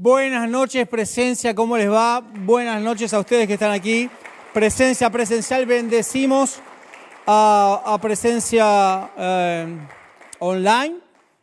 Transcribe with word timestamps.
Buenas 0.00 0.48
noches, 0.48 0.86
presencia, 0.86 1.56
¿cómo 1.56 1.76
les 1.76 1.90
va? 1.90 2.20
Buenas 2.20 2.80
noches 2.80 3.12
a 3.12 3.18
ustedes 3.18 3.48
que 3.48 3.54
están 3.54 3.72
aquí. 3.72 4.08
Presencia 4.54 5.10
presencial, 5.10 5.66
bendecimos 5.66 6.60
a, 7.26 7.98
presencia 8.00 9.10
eh, 9.18 9.76
online 10.38 10.98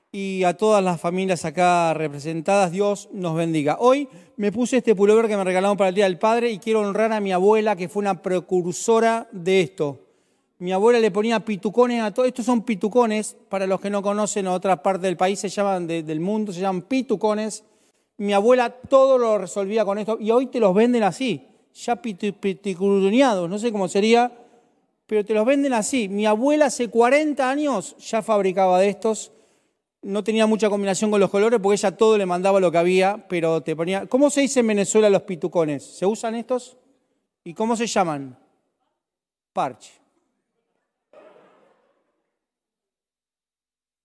y 0.10 0.46
a 0.46 0.56
todas 0.56 0.82
las 0.82 1.02
familias 1.02 1.44
acá 1.44 1.94
representadas. 1.96 2.72
Dios 2.72 3.10
nos 3.12 3.36
bendiga. 3.36 3.76
Hoy 3.82 4.08
me 4.38 4.54
puse 4.54 4.78
este 4.78 4.96
pullover 4.96 5.28
que 5.28 5.36
me 5.36 5.44
regalaron 5.44 5.76
para 5.76 5.90
el 5.90 5.96
Día 5.96 6.06
del 6.06 6.18
Padre 6.18 6.50
y 6.50 6.58
quiero 6.60 6.80
honrar 6.80 7.12
a 7.12 7.20
mi 7.20 7.34
abuela 7.34 7.76
que 7.76 7.90
fue 7.90 8.00
una 8.04 8.22
precursora 8.22 9.28
de 9.34 9.60
esto. 9.64 10.00
Mi 10.60 10.72
abuela 10.72 11.00
le 11.00 11.12
ponía 11.12 11.42
pitucones 11.42 12.02
a 12.02 12.14
todo. 12.14 12.26
Estos 12.26 12.46
son 12.46 12.62
pitucones, 12.62 13.36
para 13.50 13.68
los 13.68 13.82
que 13.82 13.90
no 13.90 14.02
conocen, 14.02 14.46
en 14.46 14.54
otra 14.54 14.82
parte 14.82 15.08
del 15.08 15.18
país 15.18 15.40
se 15.42 15.50
llaman, 15.50 15.86
de- 15.88 16.04
del 16.04 16.22
mundo, 16.22 16.54
se 16.54 16.62
llaman 16.62 16.84
pitucones. 16.84 17.66
Mi 18.18 18.34
abuela 18.34 18.70
todo 18.70 19.18
lo 19.18 19.38
resolvía 19.38 19.84
con 19.84 19.98
esto 19.98 20.18
y 20.20 20.32
hoy 20.32 20.48
te 20.48 20.60
los 20.60 20.74
venden 20.74 21.04
así, 21.04 21.48
ya 21.74 21.98
piticuruñados, 21.98 23.50
no 23.50 23.60
sé 23.60 23.72
cómo 23.72 23.88
sería, 23.90 24.32
pero 25.06 25.26
te 25.26 25.34
los 25.34 25.46
venden 25.46 25.74
así. 25.74 26.08
Mi 26.08 26.26
abuela 26.26 26.68
hace 26.68 26.90
40 26.90 27.50
años 27.50 27.96
ya 27.98 28.22
fabricaba 28.22 28.80
de 28.80 28.90
estos. 28.90 29.32
No 30.02 30.24
tenía 30.24 30.48
mucha 30.48 30.70
combinación 30.70 31.12
con 31.12 31.20
los 31.20 31.30
colores 31.30 31.60
porque 31.62 31.76
ella 31.76 31.98
todo 31.98 32.18
le 32.18 32.26
mandaba 32.26 32.60
lo 32.60 32.72
que 32.72 32.78
había, 32.78 33.26
pero 33.28 33.62
te 33.62 33.76
ponía. 33.76 34.06
¿Cómo 34.06 34.30
se 34.30 34.42
dice 34.42 34.62
en 34.62 34.68
Venezuela 34.68 35.10
los 35.10 35.24
pitucones? 35.24 35.84
¿Se 35.84 36.06
usan 36.06 36.36
estos? 36.36 36.78
¿Y 37.44 37.54
cómo 37.54 37.76
se 37.76 37.88
llaman? 37.88 38.38
Parche. 39.52 39.92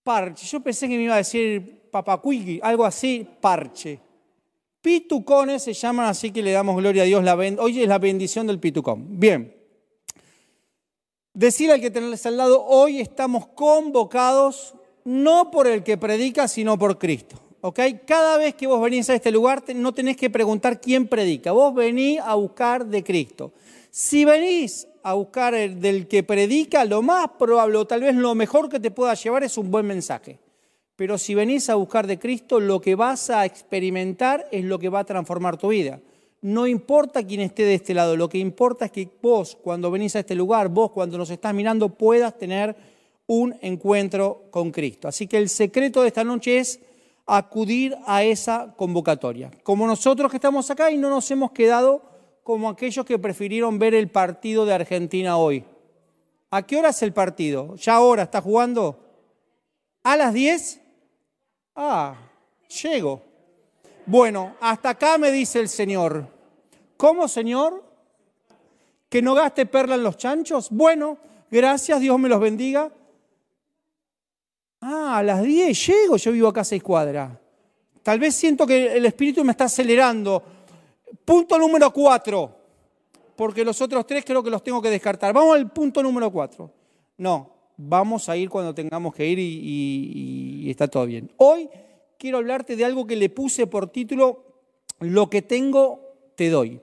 Parche. 0.03 0.45
Yo 0.45 0.59
pensé 0.59 0.87
que 0.87 0.97
me 0.97 1.03
iba 1.03 1.13
a 1.13 1.17
decir 1.17 1.81
papacuigui, 1.91 2.59
algo 2.63 2.85
así, 2.85 3.27
parche. 3.39 3.99
Pitucones 4.81 5.63
se 5.63 5.73
llaman 5.73 6.07
así 6.07 6.31
que 6.31 6.41
le 6.41 6.51
damos 6.51 6.75
gloria 6.77 7.03
a 7.03 7.05
Dios. 7.05 7.23
La 7.23 7.35
Hoy 7.35 7.81
es 7.81 7.87
la 7.87 7.99
bendición 7.99 8.47
del 8.47 8.59
pitucón. 8.59 9.19
Bien. 9.19 9.55
Decir 11.33 11.71
al 11.71 11.79
que 11.79 11.91
tenés 11.91 12.25
al 12.25 12.37
lado, 12.37 12.65
hoy 12.65 12.99
estamos 12.99 13.47
convocados 13.47 14.73
no 15.03 15.51
por 15.51 15.67
el 15.67 15.83
que 15.83 15.97
predica, 15.97 16.47
sino 16.47 16.77
por 16.77 16.97
Cristo. 16.97 17.37
¿Ok? 17.61 17.79
Cada 18.05 18.37
vez 18.37 18.55
que 18.55 18.65
vos 18.65 18.81
venís 18.81 19.09
a 19.09 19.15
este 19.15 19.31
lugar, 19.31 19.63
no 19.75 19.93
tenés 19.93 20.17
que 20.17 20.31
preguntar 20.31 20.81
quién 20.81 21.07
predica. 21.07 21.51
Vos 21.51 21.75
venís 21.75 22.19
a 22.19 22.33
buscar 22.33 22.85
de 22.85 23.03
Cristo. 23.03 23.53
Si 23.91 24.25
venís 24.25 24.87
a 25.03 25.13
buscar 25.13 25.53
el 25.53 25.79
del 25.79 26.07
que 26.07 26.23
predica, 26.23 26.85
lo 26.85 27.03
más 27.03 27.27
probable, 27.37 27.77
o 27.77 27.85
tal 27.85 28.01
vez 28.01 28.15
lo 28.15 28.33
mejor 28.33 28.67
que 28.67 28.79
te 28.79 28.89
pueda 28.89 29.13
llevar 29.13 29.43
es 29.43 29.57
un 29.57 29.69
buen 29.69 29.85
mensaje. 29.85 30.39
Pero 31.01 31.17
si 31.17 31.33
venís 31.33 31.67
a 31.67 31.73
buscar 31.73 32.05
de 32.05 32.19
Cristo, 32.19 32.59
lo 32.59 32.79
que 32.79 32.93
vas 32.93 33.31
a 33.31 33.43
experimentar 33.43 34.47
es 34.51 34.63
lo 34.63 34.77
que 34.77 34.87
va 34.87 34.99
a 34.99 35.03
transformar 35.03 35.57
tu 35.57 35.69
vida. 35.69 35.99
No 36.41 36.67
importa 36.67 37.25
quién 37.25 37.41
esté 37.41 37.63
de 37.63 37.73
este 37.73 37.95
lado, 37.95 38.15
lo 38.15 38.29
que 38.29 38.37
importa 38.37 38.85
es 38.85 38.91
que 38.91 39.09
vos, 39.19 39.57
cuando 39.63 39.89
venís 39.89 40.15
a 40.15 40.19
este 40.19 40.35
lugar, 40.35 40.69
vos, 40.69 40.91
cuando 40.91 41.17
nos 41.17 41.31
estás 41.31 41.55
mirando, 41.55 41.89
puedas 41.89 42.37
tener 42.37 42.75
un 43.25 43.55
encuentro 43.63 44.43
con 44.51 44.69
Cristo. 44.69 45.07
Así 45.07 45.25
que 45.25 45.37
el 45.37 45.49
secreto 45.49 46.03
de 46.03 46.09
esta 46.09 46.23
noche 46.23 46.59
es 46.59 46.79
acudir 47.25 47.97
a 48.05 48.23
esa 48.23 48.75
convocatoria. 48.77 49.49
Como 49.63 49.87
nosotros 49.87 50.29
que 50.29 50.37
estamos 50.37 50.69
acá 50.69 50.91
y 50.91 50.99
no 50.99 51.09
nos 51.09 51.31
hemos 51.31 51.49
quedado 51.49 52.03
como 52.43 52.69
aquellos 52.69 53.07
que 53.07 53.17
prefirieron 53.17 53.79
ver 53.79 53.95
el 53.95 54.11
partido 54.11 54.67
de 54.67 54.75
Argentina 54.75 55.37
hoy. 55.37 55.63
¿A 56.51 56.61
qué 56.61 56.77
hora 56.77 56.89
es 56.89 57.01
el 57.01 57.11
partido? 57.11 57.75
¿Ya 57.77 57.95
ahora 57.95 58.21
está 58.21 58.39
jugando? 58.39 58.99
¿A 60.03 60.15
las 60.15 60.35
10? 60.35 60.81
Ah, 61.83 62.13
llego. 62.83 63.23
Bueno, 64.05 64.55
hasta 64.61 64.91
acá 64.91 65.17
me 65.17 65.31
dice 65.31 65.59
el 65.59 65.67
Señor. 65.67 66.27
¿Cómo, 66.95 67.27
Señor? 67.27 67.83
¿Que 69.09 69.19
no 69.19 69.33
gaste 69.33 69.65
perla 69.65 69.95
en 69.95 70.03
los 70.03 70.15
chanchos? 70.15 70.69
Bueno, 70.69 71.17
gracias, 71.49 71.99
Dios 71.99 72.19
me 72.19 72.29
los 72.29 72.39
bendiga. 72.39 72.91
Ah, 74.79 75.17
a 75.17 75.23
las 75.23 75.41
10 75.41 75.87
llego, 75.87 76.17
yo 76.17 76.31
vivo 76.31 76.49
acá 76.49 76.61
a 76.61 76.65
seis 76.65 76.83
cuadras. 76.83 77.31
Tal 78.03 78.19
vez 78.19 78.35
siento 78.35 78.67
que 78.67 78.95
el 78.95 79.05
espíritu 79.07 79.43
me 79.43 79.51
está 79.51 79.63
acelerando. 79.63 80.43
Punto 81.25 81.57
número 81.57 81.91
4, 81.91 82.57
porque 83.35 83.65
los 83.65 83.81
otros 83.81 84.05
tres 84.05 84.23
creo 84.23 84.43
que 84.43 84.51
los 84.51 84.63
tengo 84.63 84.83
que 84.83 84.91
descartar. 84.91 85.33
Vamos 85.33 85.55
al 85.55 85.71
punto 85.71 86.03
número 86.03 86.31
4. 86.31 86.71
No, 87.17 87.50
vamos 87.87 88.29
a 88.29 88.37
ir 88.37 88.49
cuando 88.49 88.73
tengamos 88.73 89.13
que 89.13 89.27
ir 89.27 89.39
y, 89.39 90.69
está 90.69 90.87
todo 90.87 91.05
bien. 91.05 91.31
Hoy 91.37 91.69
quiero 92.17 92.37
hablarte 92.37 92.75
de 92.75 92.85
algo 92.85 93.07
que 93.07 93.15
le 93.15 93.29
puse 93.29 93.67
por 93.67 93.87
título 93.87 94.43
Lo 94.99 95.29
que 95.29 95.41
tengo, 95.41 95.99
te 96.35 96.49
doy. 96.49 96.79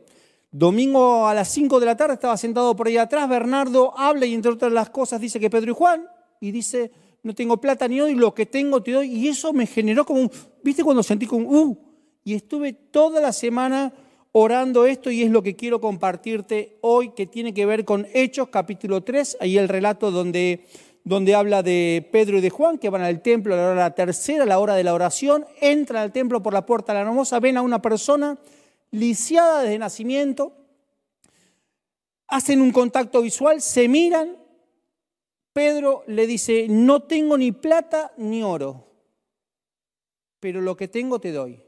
Domingo 0.50 1.26
a 1.26 1.34
las 1.34 1.48
5 1.50 1.78
de 1.78 1.86
la 1.86 1.96
tarde 1.96 2.14
estaba 2.14 2.36
sentado 2.36 2.74
por 2.74 2.88
ahí 2.88 2.96
atrás, 2.96 3.28
Bernardo 3.28 3.96
habla 3.96 4.26
y 4.26 4.34
entre 4.34 4.52
otras 4.52 4.72
las 4.72 4.90
cosas 4.90 5.20
dice 5.20 5.38
que 5.38 5.50
Pedro 5.50 5.72
y 5.72 5.74
Juan, 5.74 6.08
y 6.40 6.50
dice, 6.50 6.90
no 7.22 7.34
tengo 7.34 7.60
plata 7.60 7.86
ni 7.86 8.00
hoy, 8.00 8.14
lo 8.14 8.34
que 8.34 8.46
tengo 8.46 8.82
te 8.82 8.92
doy, 8.92 9.12
y 9.12 9.28
eso 9.28 9.52
me 9.52 9.66
generó 9.66 10.06
como 10.06 10.22
un, 10.22 10.30
¿viste 10.62 10.82
cuando 10.82 11.02
sentí 11.02 11.26
como, 11.26 11.48
uh? 11.48 11.78
Y 12.24 12.34
estuve 12.34 12.72
toda 12.72 13.20
la 13.20 13.32
semana 13.32 13.92
orando 14.32 14.86
esto 14.86 15.10
y 15.10 15.22
es 15.22 15.30
lo 15.30 15.42
que 15.42 15.56
quiero 15.56 15.80
compartirte 15.80 16.78
hoy, 16.80 17.10
que 17.10 17.26
tiene 17.26 17.52
que 17.52 17.66
ver 17.66 17.84
con 17.84 18.06
Hechos 18.14 18.48
capítulo 18.48 19.02
3, 19.02 19.38
ahí 19.40 19.58
el 19.58 19.68
relato 19.68 20.10
donde, 20.10 20.64
donde 21.08 21.34
habla 21.34 21.62
de 21.62 22.06
Pedro 22.12 22.36
y 22.36 22.42
de 22.42 22.50
Juan, 22.50 22.76
que 22.76 22.90
van 22.90 23.00
al 23.00 23.22
templo 23.22 23.54
a 23.54 23.56
la 23.56 23.70
hora 23.70 23.94
tercera, 23.94 24.42
a 24.42 24.46
la 24.46 24.58
hora 24.58 24.74
de 24.74 24.84
la 24.84 24.92
oración, 24.92 25.46
entran 25.58 26.02
al 26.02 26.12
templo 26.12 26.42
por 26.42 26.52
la 26.52 26.66
puerta 26.66 26.92
de 26.92 26.98
la 26.98 27.08
hermosa, 27.08 27.40
ven 27.40 27.56
a 27.56 27.62
una 27.62 27.80
persona 27.80 28.38
lisiada 28.90 29.62
desde 29.62 29.78
nacimiento, 29.78 30.52
hacen 32.26 32.60
un 32.60 32.72
contacto 32.72 33.22
visual, 33.22 33.62
se 33.62 33.88
miran, 33.88 34.36
Pedro 35.54 36.04
le 36.08 36.26
dice, 36.26 36.66
no 36.68 37.02
tengo 37.04 37.38
ni 37.38 37.52
plata 37.52 38.12
ni 38.18 38.42
oro, 38.42 38.86
pero 40.40 40.60
lo 40.60 40.76
que 40.76 40.88
tengo 40.88 41.18
te 41.18 41.32
doy. 41.32 41.62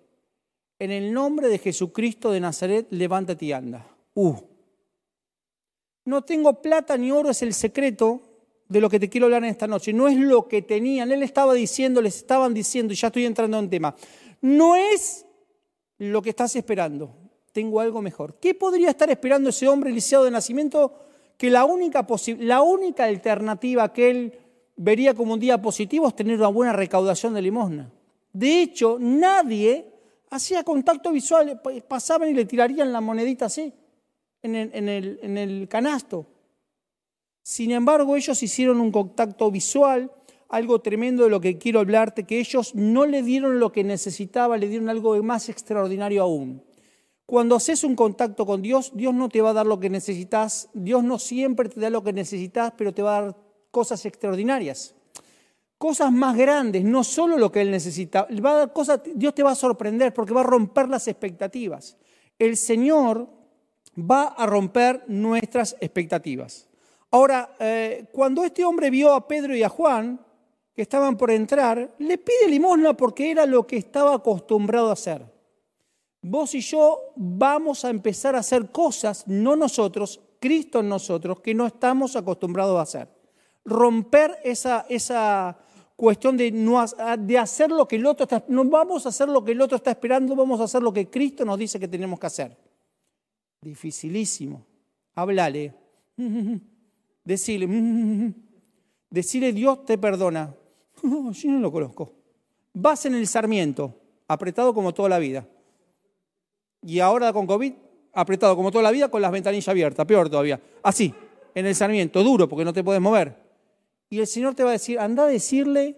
En 0.78 0.90
el 0.90 1.14
nombre 1.14 1.48
de 1.48 1.58
Jesucristo 1.58 2.30
de 2.30 2.40
Nazaret, 2.40 2.86
levántate 2.90 3.46
y 3.46 3.52
anda. 3.52 3.86
Uh. 4.14 4.36
No 6.04 6.22
tengo 6.22 6.60
plata 6.60 6.96
ni 6.98 7.10
oro 7.10 7.30
es 7.30 7.42
el 7.42 7.54
secreto 7.54 8.29
de 8.70 8.80
lo 8.80 8.88
que 8.88 9.00
te 9.00 9.08
quiero 9.08 9.26
hablar 9.26 9.42
en 9.44 9.50
esta 9.50 9.66
noche. 9.66 9.92
No 9.92 10.06
es 10.08 10.16
lo 10.16 10.46
que 10.48 10.62
tenían. 10.62 11.10
Él 11.10 11.22
estaba 11.24 11.52
diciendo, 11.54 12.00
les 12.00 12.16
estaban 12.16 12.54
diciendo, 12.54 12.92
y 12.92 12.96
ya 12.96 13.08
estoy 13.08 13.26
entrando 13.26 13.58
en 13.58 13.68
tema. 13.68 13.94
No 14.40 14.76
es 14.76 15.26
lo 15.98 16.22
que 16.22 16.30
estás 16.30 16.54
esperando. 16.54 17.12
Tengo 17.52 17.80
algo 17.80 18.00
mejor. 18.00 18.36
¿Qué 18.40 18.54
podría 18.54 18.90
estar 18.90 19.10
esperando 19.10 19.50
ese 19.50 19.66
hombre 19.66 19.90
lisiado 19.90 20.24
de 20.24 20.30
nacimiento? 20.30 20.94
Que 21.36 21.50
la 21.50 21.64
única, 21.64 22.06
la 22.38 22.62
única 22.62 23.04
alternativa 23.06 23.92
que 23.92 24.10
él 24.10 24.38
vería 24.76 25.14
como 25.14 25.34
un 25.34 25.40
día 25.40 25.60
positivo 25.60 26.06
es 26.06 26.14
tener 26.14 26.36
una 26.38 26.48
buena 26.48 26.72
recaudación 26.72 27.34
de 27.34 27.42
limosna. 27.42 27.90
De 28.32 28.62
hecho, 28.62 28.98
nadie 29.00 29.84
hacía 30.30 30.62
contacto 30.62 31.10
visual, 31.10 31.60
pa- 31.60 31.72
pasaban 31.88 32.28
y 32.28 32.34
le 32.34 32.44
tirarían 32.44 32.92
la 32.92 33.00
monedita 33.00 33.46
así, 33.46 33.72
en 34.42 34.54
el- 34.54 35.18
en 35.22 35.36
el 35.36 35.66
canasto. 35.68 36.24
Sin 37.42 37.70
embargo, 37.70 38.16
ellos 38.16 38.42
hicieron 38.42 38.80
un 38.80 38.92
contacto 38.92 39.50
visual, 39.50 40.12
algo 40.48 40.80
tremendo 40.80 41.24
de 41.24 41.30
lo 41.30 41.40
que 41.40 41.58
quiero 41.58 41.80
hablarte, 41.80 42.24
que 42.24 42.40
ellos 42.40 42.74
no 42.74 43.06
le 43.06 43.22
dieron 43.22 43.60
lo 43.60 43.72
que 43.72 43.84
necesitaba, 43.84 44.58
le 44.58 44.68
dieron 44.68 44.88
algo 44.88 45.20
más 45.22 45.48
extraordinario 45.48 46.22
aún. 46.22 46.62
Cuando 47.24 47.54
haces 47.54 47.84
un 47.84 47.94
contacto 47.94 48.44
con 48.44 48.60
Dios, 48.60 48.90
Dios 48.94 49.14
no 49.14 49.28
te 49.28 49.40
va 49.40 49.50
a 49.50 49.52
dar 49.52 49.66
lo 49.66 49.78
que 49.78 49.88
necesitas, 49.88 50.68
Dios 50.74 51.04
no 51.04 51.18
siempre 51.20 51.68
te 51.68 51.78
da 51.78 51.88
lo 51.88 52.02
que 52.02 52.12
necesitas, 52.12 52.72
pero 52.76 52.92
te 52.92 53.02
va 53.02 53.18
a 53.18 53.22
dar 53.22 53.36
cosas 53.70 54.04
extraordinarias. 54.04 54.96
Cosas 55.78 56.12
más 56.12 56.36
grandes, 56.36 56.84
no 56.84 57.04
solo 57.04 57.38
lo 57.38 57.52
que 57.52 57.60
Él 57.60 57.70
necesita, 57.70 58.26
va 58.44 58.50
a 58.50 58.58
dar 58.58 58.72
cosas, 58.72 59.00
Dios 59.14 59.34
te 59.34 59.44
va 59.44 59.52
a 59.52 59.54
sorprender 59.54 60.12
porque 60.12 60.34
va 60.34 60.40
a 60.40 60.44
romper 60.44 60.88
las 60.88 61.06
expectativas. 61.06 61.96
El 62.38 62.56
Señor 62.56 63.28
va 63.96 64.24
a 64.24 64.46
romper 64.46 65.04
nuestras 65.06 65.76
expectativas. 65.80 66.69
Ahora, 67.10 67.54
eh, 67.58 68.06
cuando 68.12 68.44
este 68.44 68.64
hombre 68.64 68.90
vio 68.90 69.12
a 69.12 69.26
Pedro 69.26 69.54
y 69.56 69.62
a 69.62 69.68
Juan, 69.68 70.20
que 70.74 70.82
estaban 70.82 71.16
por 71.16 71.30
entrar, 71.30 71.94
le 71.98 72.18
pide 72.18 72.48
limosna 72.48 72.96
porque 72.96 73.30
era 73.30 73.44
lo 73.46 73.66
que 73.66 73.76
estaba 73.76 74.14
acostumbrado 74.14 74.90
a 74.90 74.92
hacer. 74.92 75.24
Vos 76.22 76.54
y 76.54 76.60
yo 76.60 77.00
vamos 77.16 77.84
a 77.84 77.90
empezar 77.90 78.36
a 78.36 78.40
hacer 78.40 78.70
cosas, 78.70 79.26
no 79.26 79.56
nosotros, 79.56 80.20
Cristo 80.38 80.80
en 80.80 80.88
nosotros, 80.88 81.40
que 81.40 81.54
no 81.54 81.66
estamos 81.66 82.14
acostumbrados 82.14 82.78
a 82.78 82.82
hacer. 82.82 83.08
Romper 83.64 84.38
esa, 84.44 84.86
esa 84.88 85.58
cuestión 85.96 86.36
de, 86.36 86.52
ha- 86.98 87.16
de 87.16 87.38
hacer 87.38 87.70
lo 87.70 87.88
que 87.88 87.96
el 87.96 88.06
otro 88.06 88.24
está, 88.24 88.44
no 88.48 88.64
vamos 88.64 89.04
a 89.04 89.08
hacer 89.08 89.28
lo 89.28 89.44
que 89.44 89.52
el 89.52 89.60
otro 89.60 89.76
está 89.76 89.90
esperando, 89.90 90.36
vamos 90.36 90.60
a 90.60 90.64
hacer 90.64 90.82
lo 90.82 90.92
que 90.92 91.10
Cristo 91.10 91.44
nos 91.44 91.58
dice 91.58 91.80
que 91.80 91.88
tenemos 91.88 92.18
que 92.20 92.26
hacer. 92.26 92.56
Dificilísimo. 93.60 94.64
Háblale. 95.14 95.74
Decirle, 97.24 98.34
decirle 99.10 99.52
Dios 99.52 99.84
te 99.84 99.98
perdona. 99.98 100.54
Yo 101.02 101.50
no 101.50 101.60
lo 101.60 101.72
conozco. 101.72 102.12
Vas 102.72 103.06
en 103.06 103.14
el 103.14 103.26
sarmiento, 103.26 103.94
apretado 104.28 104.72
como 104.72 104.94
toda 104.94 105.08
la 105.08 105.18
vida. 105.18 105.46
Y 106.82 107.00
ahora 107.00 107.32
con 107.32 107.46
COVID, 107.46 107.72
apretado 108.12 108.56
como 108.56 108.70
toda 108.70 108.84
la 108.84 108.90
vida, 108.90 109.08
con 109.08 109.20
las 109.20 109.32
ventanillas 109.32 109.68
abiertas, 109.68 110.06
peor 110.06 110.30
todavía. 110.30 110.60
Así, 110.82 111.14
en 111.54 111.66
el 111.66 111.74
sarmiento, 111.74 112.22
duro, 112.22 112.48
porque 112.48 112.64
no 112.64 112.72
te 112.72 112.84
puedes 112.84 113.02
mover. 113.02 113.36
Y 114.08 114.18
el 114.18 114.26
Señor 114.26 114.54
te 114.54 114.64
va 114.64 114.70
a 114.70 114.72
decir, 114.72 114.98
anda 114.98 115.24
a 115.24 115.26
decirle, 115.26 115.96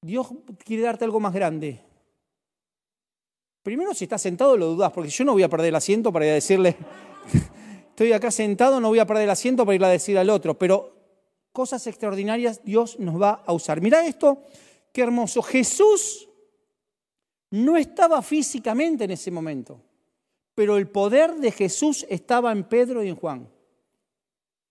Dios 0.00 0.28
quiere 0.64 0.82
darte 0.82 1.04
algo 1.04 1.20
más 1.20 1.32
grande. 1.32 1.80
Primero, 3.62 3.94
si 3.94 4.04
estás 4.04 4.20
sentado, 4.20 4.56
lo 4.56 4.66
dudas, 4.66 4.92
porque 4.92 5.08
yo 5.08 5.24
no 5.24 5.32
voy 5.32 5.42
a 5.42 5.48
perder 5.48 5.68
el 5.68 5.74
asiento 5.74 6.12
para 6.12 6.26
decirle, 6.26 6.76
estoy 7.94 8.12
acá 8.12 8.32
sentado, 8.32 8.80
no 8.80 8.88
voy 8.88 8.98
a 8.98 9.06
perder 9.06 9.22
el 9.22 9.30
asiento 9.30 9.64
para 9.64 9.76
ir 9.76 9.84
a 9.84 9.88
decir 9.88 10.18
al 10.18 10.28
otro, 10.28 10.58
pero 10.58 10.96
cosas 11.52 11.86
extraordinarias 11.86 12.60
Dios 12.64 12.98
nos 12.98 13.22
va 13.22 13.44
a 13.46 13.52
usar. 13.52 13.80
Mira 13.80 14.04
esto, 14.04 14.42
qué 14.92 15.02
hermoso. 15.02 15.42
Jesús 15.42 16.28
no 17.50 17.76
estaba 17.76 18.20
físicamente 18.20 19.04
en 19.04 19.12
ese 19.12 19.30
momento, 19.30 19.80
pero 20.56 20.76
el 20.76 20.88
poder 20.88 21.36
de 21.36 21.52
Jesús 21.52 22.04
estaba 22.10 22.50
en 22.50 22.64
Pedro 22.64 23.04
y 23.04 23.10
en 23.10 23.14
Juan. 23.14 23.48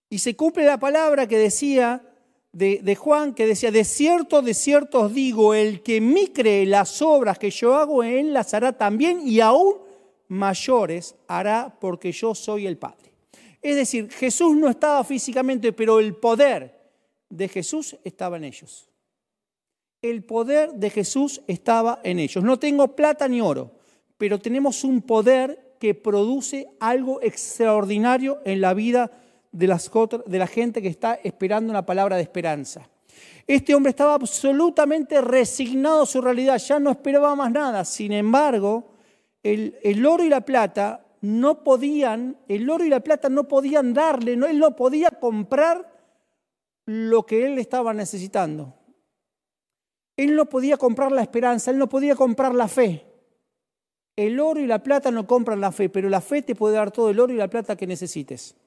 Y 0.10 0.20
se 0.20 0.36
cumple 0.36 0.66
la 0.66 0.78
palabra 0.78 1.26
que 1.26 1.38
decía 1.38 2.06
de, 2.52 2.96
Juan, 2.98 3.34
que 3.34 3.48
decía, 3.48 3.72
de 3.72 3.86
cierto, 3.86 4.42
de 4.42 4.54
cierto 4.54 5.00
os 5.00 5.14
digo, 5.14 5.54
el 5.54 5.82
que 5.82 6.02
me 6.02 6.34
cree 6.34 6.66
las 6.66 7.02
obras 7.02 7.40
que 7.40 7.52
yo 7.52 7.74
hago, 7.76 8.04
él 8.04 8.34
las 8.34 8.54
hará 8.54 8.74
también 8.74 9.22
y 9.26 9.40
aún 9.40 9.78
mayores 10.28 11.16
hará 11.30 11.74
porque 11.80 12.12
yo 12.12 12.36
soy 12.36 12.68
el 12.68 12.78
Padre. 12.78 13.13
Es 13.64 13.78
decir, 13.78 14.12
Jesús 14.12 14.56
no 14.58 14.70
estaba 14.70 15.04
físicamente, 15.06 15.72
pero 15.72 16.00
el 16.00 16.16
poder 16.16 16.78
de 17.30 17.48
Jesús 17.48 17.98
estaba 18.04 18.36
en 18.36 18.44
ellos. 18.44 18.90
El 20.02 20.26
poder 20.26 20.74
de 20.74 20.90
Jesús 20.90 21.42
estaba 21.48 22.02
en 22.04 22.20
ellos. 22.20 22.44
No 22.44 22.60
tengo 22.60 22.94
plata 22.94 23.26
ni 23.30 23.40
oro, 23.40 23.72
pero 24.18 24.38
tenemos 24.38 24.84
un 24.84 25.02
poder 25.02 25.76
que 25.80 25.96
produce 25.96 26.68
algo 26.80 27.22
extraordinario 27.22 28.42
en 28.44 28.60
la 28.60 28.74
vida 28.74 29.12
de, 29.54 29.68
las, 29.68 29.90
de 30.26 30.38
la 30.38 30.48
gente 30.48 30.82
que 30.82 30.90
está 30.90 31.14
esperando 31.24 31.72
una 31.72 31.86
palabra 31.86 32.18
de 32.18 32.24
esperanza. 32.24 32.90
Este 33.48 33.74
hombre 33.76 33.92
estaba 33.92 34.14
absolutamente 34.14 35.22
resignado 35.22 36.04
a 36.04 36.06
su 36.06 36.22
realidad, 36.22 36.58
ya 36.58 36.80
no 36.80 36.92
esperaba 36.92 37.36
más 37.36 37.52
nada. 37.52 37.86
Sin 37.86 38.12
embargo, 38.12 38.92
el, 39.42 39.78
el, 39.84 40.06
oro 40.06 40.24
y 40.24 40.30
la 40.30 40.42
plata 40.42 41.03
no 41.24 41.64
podían, 41.64 42.38
el 42.50 42.70
oro 42.70 42.84
y 42.84 42.90
la 42.90 43.00
plata 43.00 43.30
no 43.30 43.48
podían 43.48 43.94
darle, 43.94 44.36
no, 44.36 44.46
él 44.46 44.60
no 44.60 44.76
podía 44.76 45.10
comprar 45.10 45.90
lo 46.86 47.26
que 47.26 47.46
él 47.46 47.60
estaba 47.60 47.94
necesitando. 47.94 48.74
Él 50.18 50.36
no 50.36 50.48
podía 50.50 50.76
comprar 50.76 51.14
la 51.14 51.22
esperanza, 51.22 51.72
él 51.72 51.78
no 51.78 51.88
podía 51.88 52.18
comprar 52.18 52.54
la 52.54 52.68
fe. 52.68 53.06
El 54.18 54.38
oro 54.38 54.60
y 54.60 54.68
la 54.68 54.84
plata 54.84 55.12
no 55.12 55.26
compran 55.26 55.62
la 55.62 55.72
fe, 55.72 55.88
pero 55.88 56.10
la 56.10 56.20
fe 56.20 56.42
te 56.42 56.56
puede 56.56 56.76
dar 56.76 56.92
todo 56.92 57.10
el 57.10 57.22
oro 57.22 57.32
y 57.32 57.38
la 57.38 57.48
plata 57.48 57.78
que 57.78 57.88
necesites. 57.88 58.58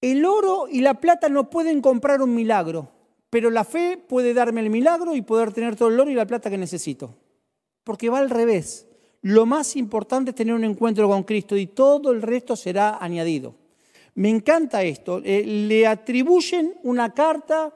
El 0.00 0.24
oro 0.24 0.66
y 0.68 0.80
la 0.80 0.94
plata 0.94 1.28
no 1.28 1.48
pueden 1.48 1.80
comprar 1.80 2.22
un 2.22 2.34
milagro, 2.34 2.90
pero 3.30 3.50
la 3.50 3.62
fe 3.62 3.96
puede 3.96 4.34
darme 4.34 4.62
el 4.62 4.70
milagro 4.70 5.14
y 5.14 5.22
poder 5.22 5.52
tener 5.52 5.76
todo 5.76 5.90
el 5.90 6.00
oro 6.00 6.10
y 6.10 6.14
la 6.14 6.26
plata 6.26 6.50
que 6.50 6.58
necesito. 6.58 7.14
Porque 7.84 8.10
va 8.10 8.18
al 8.18 8.30
revés. 8.30 8.87
Lo 9.22 9.46
más 9.46 9.76
importante 9.76 10.30
es 10.30 10.36
tener 10.36 10.54
un 10.54 10.64
encuentro 10.64 11.08
con 11.08 11.24
Cristo 11.24 11.56
y 11.56 11.66
todo 11.66 12.12
el 12.12 12.22
resto 12.22 12.56
será 12.56 12.98
añadido. 13.02 13.54
Me 14.14 14.28
encanta 14.28 14.82
esto. 14.82 15.20
Eh, 15.24 15.44
le 15.44 15.86
atribuyen 15.86 16.74
una 16.82 17.14
carta 17.14 17.74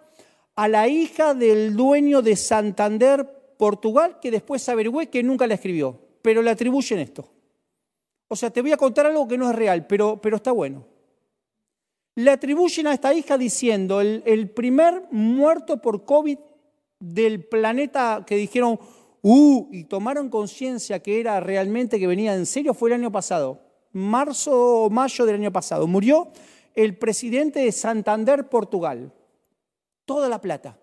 a 0.54 0.68
la 0.68 0.88
hija 0.88 1.34
del 1.34 1.76
dueño 1.76 2.22
de 2.22 2.36
Santander, 2.36 3.54
Portugal, 3.56 4.18
que 4.20 4.30
después 4.30 4.68
averigüé 4.68 5.08
que 5.08 5.22
nunca 5.22 5.46
la 5.46 5.54
escribió, 5.54 5.98
pero 6.20 6.42
le 6.42 6.50
atribuyen 6.50 6.98
esto. 6.98 7.28
O 8.28 8.36
sea, 8.36 8.50
te 8.50 8.62
voy 8.62 8.72
a 8.72 8.76
contar 8.76 9.06
algo 9.06 9.28
que 9.28 9.38
no 9.38 9.50
es 9.50 9.56
real, 9.56 9.86
pero, 9.86 10.20
pero 10.20 10.36
está 10.36 10.52
bueno 10.52 10.92
le 12.14 12.30
atribuyen 12.30 12.86
a 12.86 12.92
esta 12.92 13.14
hija 13.14 13.38
diciendo, 13.38 14.00
el, 14.00 14.50
primer 14.50 15.04
muerto 15.10 15.80
por 15.80 16.04
COVID 16.04 16.38
del 16.98 17.44
planeta 17.44 18.24
que 18.26 18.36
dijeron, 18.36 18.78
uh, 19.22 19.68
y 19.72 19.84
tomaron 19.84 20.28
conciencia 20.28 21.00
que 21.00 21.20
era 21.20 21.40
realmente 21.40 21.98
que 21.98 22.06
venía 22.06 22.34
en 22.34 22.46
serio, 22.46 22.74
fue 22.74 22.90
el 22.90 22.94
año 22.94 23.10
pasado, 23.10 23.60
marzo 23.92 24.84
o 24.84 24.90
mayo 24.90 25.24
del 25.24 25.36
año 25.36 25.52
pasado. 25.52 25.86
Murió 25.86 26.28
el 26.74 26.96
presidente 26.98 27.60
de 27.60 27.72
Santander, 27.72 28.48
Portugal. 28.48 29.12
Toda 30.04 30.28
la 30.28 30.40
plata. 30.40 30.78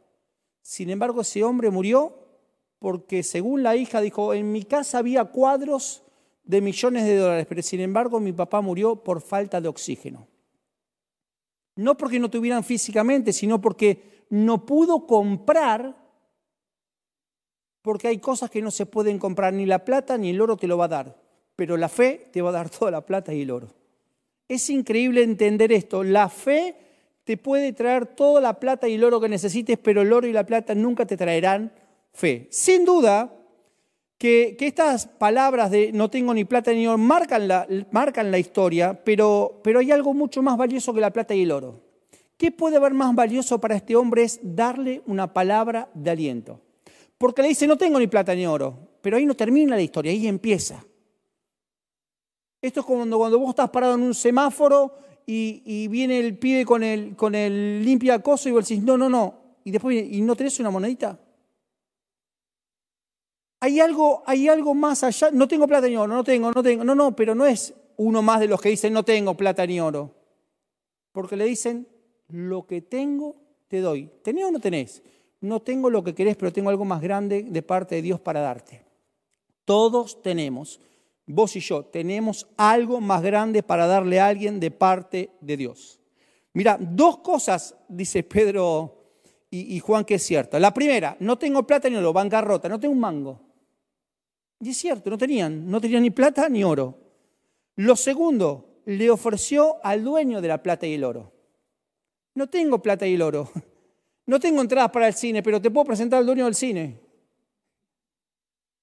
Sin 0.61 0.89
embargo, 0.89 1.21
ese 1.21 1.43
hombre 1.43 1.69
murió 1.69 2.15
porque, 2.79 3.23
según 3.23 3.63
la 3.63 3.75
hija, 3.75 4.01
dijo, 4.01 4.33
en 4.33 4.51
mi 4.51 4.63
casa 4.63 4.99
había 4.99 5.25
cuadros 5.25 6.03
de 6.43 6.61
millones 6.61 7.05
de 7.05 7.17
dólares, 7.17 7.45
pero 7.47 7.61
sin 7.61 7.81
embargo 7.81 8.19
mi 8.19 8.31
papá 8.33 8.61
murió 8.61 9.03
por 9.03 9.21
falta 9.21 9.61
de 9.61 9.67
oxígeno 9.67 10.27
no 11.79 11.95
porque 11.95 12.19
no 12.19 12.29
tuvieran 12.29 12.63
físicamente, 12.63 13.31
sino 13.31 13.61
porque 13.61 14.25
no 14.29 14.65
pudo 14.65 15.07
comprar, 15.07 15.95
porque 17.81 18.07
hay 18.07 18.19
cosas 18.19 18.49
que 18.49 18.61
no 18.61 18.71
se 18.71 18.85
pueden 18.85 19.19
comprar, 19.19 19.53
ni 19.53 19.65
la 19.65 19.85
plata 19.85 20.17
ni 20.17 20.29
el 20.31 20.41
oro 20.41 20.57
te 20.57 20.67
lo 20.67 20.77
va 20.77 20.85
a 20.85 20.89
dar, 20.89 21.15
pero 21.55 21.77
la 21.77 21.89
fe 21.89 22.29
te 22.31 22.41
va 22.41 22.49
a 22.49 22.53
dar 22.53 22.69
toda 22.77 22.91
la 22.91 23.05
plata 23.05 23.33
y 23.33 23.41
el 23.41 23.51
oro. 23.51 23.67
Es 24.47 24.69
increíble 24.69 25.23
entender 25.23 25.71
esto, 25.71 26.03
la 26.03 26.29
fe 26.29 26.75
te 27.23 27.37
puede 27.37 27.73
traer 27.73 28.07
toda 28.07 28.41
la 28.41 28.59
plata 28.59 28.87
y 28.87 28.95
el 28.95 29.03
oro 29.03 29.21
que 29.21 29.29
necesites, 29.29 29.77
pero 29.77 30.01
el 30.01 30.11
oro 30.11 30.27
y 30.27 30.33
la 30.33 30.45
plata 30.45 30.73
nunca 30.73 31.05
te 31.05 31.15
traerán 31.15 31.71
fe. 32.11 32.47
Sin 32.49 32.85
duda, 32.85 33.31
que, 34.17 34.57
estas 34.59 35.07
palabras 35.07 35.71
de 35.71 35.91
no 35.93 36.09
tengo 36.09 36.33
ni 36.33 36.43
plata 36.43 36.73
ni 36.73 36.87
oro 36.87 36.97
marcan 36.97 37.47
la, 37.47 37.67
marcan 37.91 38.31
la 38.31 38.37
historia, 38.37 38.99
pero, 39.03 39.61
pero 39.63 39.79
hay 39.79 39.91
algo 39.91 40.13
mucho 40.13 40.41
más 40.41 40.57
valioso 40.57 40.93
que 40.93 41.01
la 41.01 41.13
plata 41.13 41.33
y 41.33 41.43
el 41.43 41.51
oro. 41.51 41.81
¿Qué 42.37 42.51
puede 42.51 42.77
haber 42.77 42.93
más 42.93 43.13
valioso 43.15 43.59
para 43.59 43.75
este 43.75 43.95
hombre? 43.95 44.23
Es 44.23 44.39
darle 44.41 45.01
una 45.05 45.33
palabra 45.33 45.89
de 45.93 46.09
aliento. 46.09 46.61
Porque 47.19 47.43
le 47.43 47.49
dice, 47.49 47.67
no 47.67 47.77
tengo 47.77 47.99
ni 47.99 48.07
plata 48.07 48.33
ni 48.33 48.47
oro, 48.47 48.75
pero 49.01 49.17
ahí 49.17 49.27
no 49.27 49.35
termina 49.35 49.75
la 49.75 49.81
historia, 49.83 50.11
ahí 50.11 50.27
empieza. 50.27 50.83
Esto 52.59 52.79
es 52.79 52.85
como 52.87 53.17
cuando, 53.17 53.37
vos 53.37 53.49
estás 53.49 53.69
parado 53.69 53.93
en 53.93 54.01
un 54.01 54.15
semáforo 54.15 54.97
y, 55.27 55.87
viene 55.89 56.19
el 56.19 56.35
pibe 56.39 56.65
con 56.65 56.81
el, 56.81 57.15
con 57.15 57.35
el 57.35 57.85
limpia 57.85 58.17
coso 58.23 58.49
y 58.49 58.53
vos 58.53 58.67
decís, 58.67 58.83
no, 58.83 58.97
no, 58.97 59.07
no. 59.07 59.35
Y 59.63 59.69
después, 59.69 60.03
¿y 60.11 60.21
no 60.21 60.35
tenés 60.35 60.59
una 60.59 60.71
monedita? 60.71 61.19
hay 63.61 63.79
algo, 63.79 64.23
hay 64.25 64.47
algo 64.47 64.73
más 64.73 65.03
allá. 65.03 65.31
No 65.31 65.47
tengo 65.47 65.67
plata 65.67 65.87
ni 65.87 65.95
oro, 65.95 66.13
no 66.13 66.23
tengo, 66.23 66.51
no 66.51 66.63
tengo. 66.63 66.83
No, 66.83 66.95
no, 66.95 67.15
pero 67.15 67.35
no 67.35 67.45
es 67.45 67.73
uno 67.97 68.21
más 68.21 68.39
de 68.39 68.47
los 68.47 68.61
que 68.61 68.69
dicen 68.69 68.93
no 68.93 69.03
tengo 69.03 69.35
plata 69.35 69.65
ni 69.65 69.79
oro. 69.79 70.15
Porque 71.11 71.35
le 71.35 71.45
dicen, 71.45 71.87
lo 72.29 72.65
que 72.65 72.81
tengo 72.81 73.35
te 73.67 73.81
doy. 73.81 74.09
¿Tenés 74.23 74.45
o 74.45 74.51
no 74.51 74.59
tenés? 74.59 75.03
No 75.41 75.61
tengo 75.61 75.89
lo 75.89 76.03
que 76.03 76.13
querés, 76.13 76.35
pero 76.35 76.51
tengo 76.51 76.69
algo 76.69 76.85
más 76.85 77.01
grande 77.01 77.43
de 77.43 77.61
parte 77.61 77.95
de 77.95 78.01
Dios 78.01 78.19
para 78.19 78.41
darte. 78.41 78.85
Todos 79.63 80.21
tenemos, 80.21 80.79
vos 81.25 81.55
y 81.55 81.59
yo, 81.59 81.85
tenemos 81.85 82.47
algo 82.57 82.99
más 82.99 83.21
grande 83.21 83.63
para 83.63 83.87
darle 83.87 84.19
a 84.19 84.27
alguien 84.27 84.59
de 84.59 84.71
parte 84.71 85.29
de 85.39 85.57
Dios. 85.57 85.99
Mira, 86.53 86.77
dos 86.79 87.19
cosas, 87.19 87.75
dice 87.87 88.23
Pedro 88.23 88.95
y, 89.51 89.79
Juan, 89.79 90.05
que 90.05 90.15
es 90.15 90.23
cierto. 90.23 90.59
La 90.59 90.73
primera, 90.73 91.15
no 91.19 91.37
tengo 91.37 91.65
plata 91.65 91.89
ni 91.89 91.95
oro, 91.95 92.13
bancarrota, 92.13 92.69
no 92.69 92.79
tengo 92.79 92.93
un 92.93 92.99
mango. 92.99 93.39
Y 94.59 94.69
es 94.69 94.77
cierto, 94.77 95.09
no 95.09 95.17
tenían, 95.17 95.69
no 95.69 95.79
tenían 95.79 96.03
ni 96.03 96.11
plata 96.11 96.49
ni 96.49 96.63
oro. 96.63 96.99
Lo 97.75 97.95
segundo, 97.95 98.81
le 98.85 99.09
ofreció 99.09 99.77
al 99.83 100.03
dueño 100.03 100.41
de 100.41 100.47
la 100.47 100.61
plata 100.61 100.85
y 100.85 100.93
el 100.93 101.03
oro. 101.03 101.31
No 102.35 102.47
tengo 102.47 102.81
plata 102.81 103.07
y 103.07 103.15
el 103.15 103.21
oro. 103.21 103.49
No 104.29 104.39
tengo 104.39 104.61
entradas 104.61 104.91
para 104.91 105.07
el 105.07 105.15
cine, 105.15 105.41
pero 105.41 105.59
te 105.59 105.71
puedo 105.71 105.85
presentar 105.85 106.19
al 106.19 106.25
dueño 106.27 106.45
del 106.45 106.53
cine. 106.53 106.99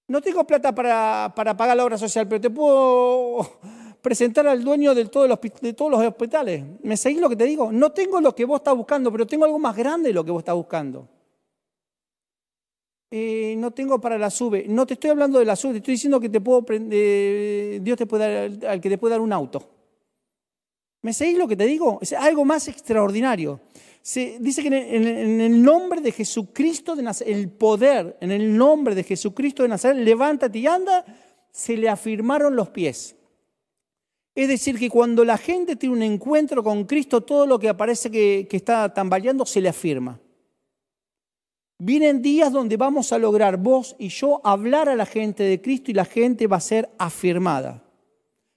No 0.09 0.21
tengo 0.21 0.45
plata 0.45 0.75
para, 0.75 1.33
para 1.37 1.57
pagar 1.57 1.77
la 1.77 1.85
obra 1.85 1.97
social, 1.97 2.27
pero 2.27 2.41
te 2.41 2.51
puedo 2.51 3.61
presentar 4.03 4.49
al 4.49 4.65
dueño 4.65 4.93
de 4.93 5.05
todos, 5.05 5.29
los, 5.29 5.39
de 5.61 5.73
todos 5.73 5.93
los 5.93 6.05
hospitales. 6.05 6.65
¿Me 6.83 6.97
seguís 6.97 7.21
lo 7.21 7.29
que 7.29 7.37
te 7.37 7.45
digo? 7.45 7.71
No 7.71 7.93
tengo 7.93 8.21
lo 8.21 8.35
que 8.35 8.45
vos 8.45 8.59
estás 8.59 8.77
buscando, 8.77 9.13
pero 9.13 9.25
tengo 9.25 9.45
algo 9.45 9.61
más 9.61 9.77
grande 9.77 10.09
de 10.09 10.15
lo 10.15 10.25
que 10.25 10.33
vos 10.33 10.41
estás 10.41 10.57
buscando. 10.57 11.09
No 13.13 13.71
tengo 13.71 14.01
para 14.01 14.19
la 14.19 14.31
sube. 14.31 14.65
No 14.67 14.85
te 14.85 14.95
estoy 14.95 15.11
hablando 15.11 15.39
de 15.39 15.45
la 15.45 15.55
sube, 15.55 15.75
te 15.75 15.79
estoy 15.79 15.95
diciendo 15.95 16.19
que 16.19 16.29
te 16.29 16.41
puedo, 16.41 16.67
eh, 16.69 17.79
Dios 17.81 17.97
te 17.97 18.07
puede 18.07 18.59
dar, 18.59 18.73
al 18.73 18.81
que 18.81 18.89
te 18.89 18.99
puede 18.99 19.13
dar 19.13 19.21
un 19.21 19.33
auto. 19.33 19.63
¿Me 21.03 21.13
seguís 21.13 21.39
lo 21.39 21.47
que 21.47 21.55
te 21.55 21.67
digo? 21.67 22.01
Es 22.03 22.15
algo 22.15 22.45
más 22.45 22.67
extraordinario. 22.67 23.61
Se 24.07 24.37
dice 24.39 24.63
que 24.63 24.69
en 24.69 25.41
el, 25.41 25.61
nombre 25.65 26.01
de 26.01 26.13
Jesucristo 26.13 26.95
de 26.95 27.03
Nazaret, 27.03 27.35
el 27.35 27.49
poder, 27.49 28.17
en 28.21 28.31
el 28.31 28.57
nombre 28.57 28.95
de 28.95 29.03
Jesucristo 29.03 29.65
de 29.65 29.69
Nazaret, 29.69 29.97
levántate 29.97 30.61
y 30.61 30.69
anda, 30.69 31.05
se 31.51 31.77
le 31.77 31.89
afirmaron 31.89 32.55
los 32.55 32.69
pies. 32.69 33.17
Es 34.33 34.47
decir, 34.47 34.79
que 34.79 34.89
cuando 34.89 35.25
la 35.25 35.37
gente 35.37 35.75
tiene 35.75 35.97
un 35.97 36.03
encuentro 36.05 36.63
con 36.63 36.85
Cristo, 36.85 37.23
todo 37.23 37.49
lo 37.49 37.59
que 37.59 37.69
aparece 37.69 38.09
que, 38.09 38.47
que 38.49 38.59
está 38.59 38.95
tambaleando 38.95 39.45
se 39.45 39.61
le 39.61 39.71
afirma. 39.71 40.21
Vienen 41.77 42.23
días 42.23 42.53
donde 42.53 42.77
vamos 42.77 43.13
a 43.13 43.19
lograr 43.19 43.57
vos 43.57 43.97
y 43.99 44.07
yo 44.11 44.41
hablar 44.45 44.89
a 44.89 44.95
la 44.95 45.07
gente 45.07 45.43
de 45.43 45.61
Cristo 45.61 45.91
y 45.91 45.95
la 45.95 46.05
gente 46.05 46.47
va 46.47 46.59
a 46.59 46.61
ser 46.61 46.89
afirmada. 46.97 47.83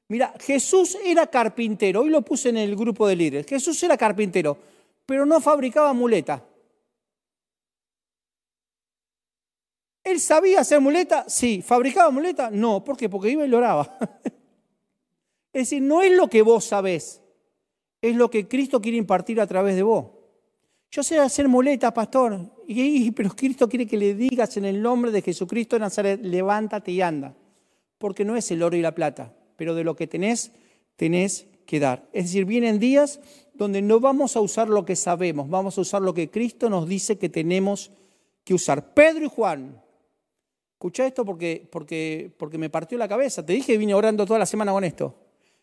Mira, 0.09 0.31
Jesús 0.39 0.95
era 1.03 1.25
carpintero, 1.25 2.01
hoy 2.01 2.11
lo 2.11 2.21
puse 2.21 2.49
en 2.49 2.57
el 2.57 2.75
grupo 2.75 3.07
de 3.07 3.15
líderes. 3.15 3.47
Jesús 3.47 3.81
era 3.81 3.97
carpintero, 3.97 4.59
pero 5.09 5.25
no 5.25 5.41
fabricaba 5.41 5.91
muleta. 5.91 6.45
¿Él 10.03 10.19
sabía 10.19 10.59
hacer 10.59 10.79
muleta? 10.79 11.27
Sí. 11.27 11.63
¿Fabricaba 11.63 12.11
muleta? 12.11 12.51
No. 12.51 12.83
¿Por 12.83 12.95
qué? 12.95 13.09
Porque 13.09 13.31
iba 13.31 13.43
y 13.43 13.47
lo 13.47 13.57
oraba. 13.57 13.97
es 15.51 15.63
decir, 15.63 15.81
no 15.81 16.03
es 16.03 16.11
lo 16.11 16.29
que 16.29 16.43
vos 16.43 16.63
sabés, 16.63 17.23
es 18.03 18.15
lo 18.15 18.29
que 18.29 18.47
Cristo 18.47 18.79
quiere 18.79 18.99
impartir 18.99 19.41
a 19.41 19.47
través 19.47 19.75
de 19.75 19.81
vos. 19.81 20.11
Yo 20.91 21.01
sé 21.01 21.17
hacer 21.17 21.47
muleta, 21.47 21.91
pastor, 21.91 22.39
y, 22.67 23.09
pero 23.09 23.31
Cristo 23.31 23.67
quiere 23.67 23.87
que 23.87 23.97
le 23.97 24.13
digas 24.13 24.57
en 24.57 24.65
el 24.65 24.79
nombre 24.79 25.09
de 25.09 25.23
Jesucristo 25.23 25.75
de 25.75 25.79
Nazaret, 25.79 26.19
levántate 26.21 26.91
y 26.91 27.01
anda. 27.01 27.35
Porque 27.97 28.23
no 28.23 28.35
es 28.35 28.51
el 28.51 28.61
oro 28.61 28.77
y 28.77 28.81
la 28.83 28.93
plata, 28.93 29.33
pero 29.55 29.73
de 29.73 29.83
lo 29.83 29.95
que 29.95 30.05
tenés, 30.05 30.51
tenés 30.95 31.47
que 31.65 31.79
dar. 31.79 32.07
Es 32.13 32.25
decir, 32.25 32.45
vienen 32.45 32.77
días 32.77 33.19
donde 33.59 33.81
no 33.81 33.99
vamos 33.99 34.35
a 34.37 34.39
usar 34.39 34.69
lo 34.69 34.85
que 34.85 34.95
sabemos, 34.95 35.49
vamos 35.49 35.77
a 35.77 35.81
usar 35.81 36.01
lo 36.01 36.13
que 36.13 36.31
Cristo 36.31 36.69
nos 36.69 36.87
dice 36.87 37.17
que 37.17 37.27
tenemos 37.27 37.91
que 38.45 38.53
usar. 38.53 38.93
Pedro 38.93 39.25
y 39.25 39.27
Juan, 39.29 39.79
escucha 40.73 41.05
esto 41.05 41.25
porque, 41.25 41.67
porque, 41.69 42.31
porque 42.37 42.57
me 42.57 42.69
partió 42.69 42.97
la 42.97 43.09
cabeza. 43.09 43.45
Te 43.45 43.53
dije 43.53 43.73
que 43.73 43.77
vine 43.77 43.93
orando 43.93 44.25
toda 44.25 44.39
la 44.39 44.45
semana 44.45 44.71
con 44.71 44.85
esto. 44.85 45.13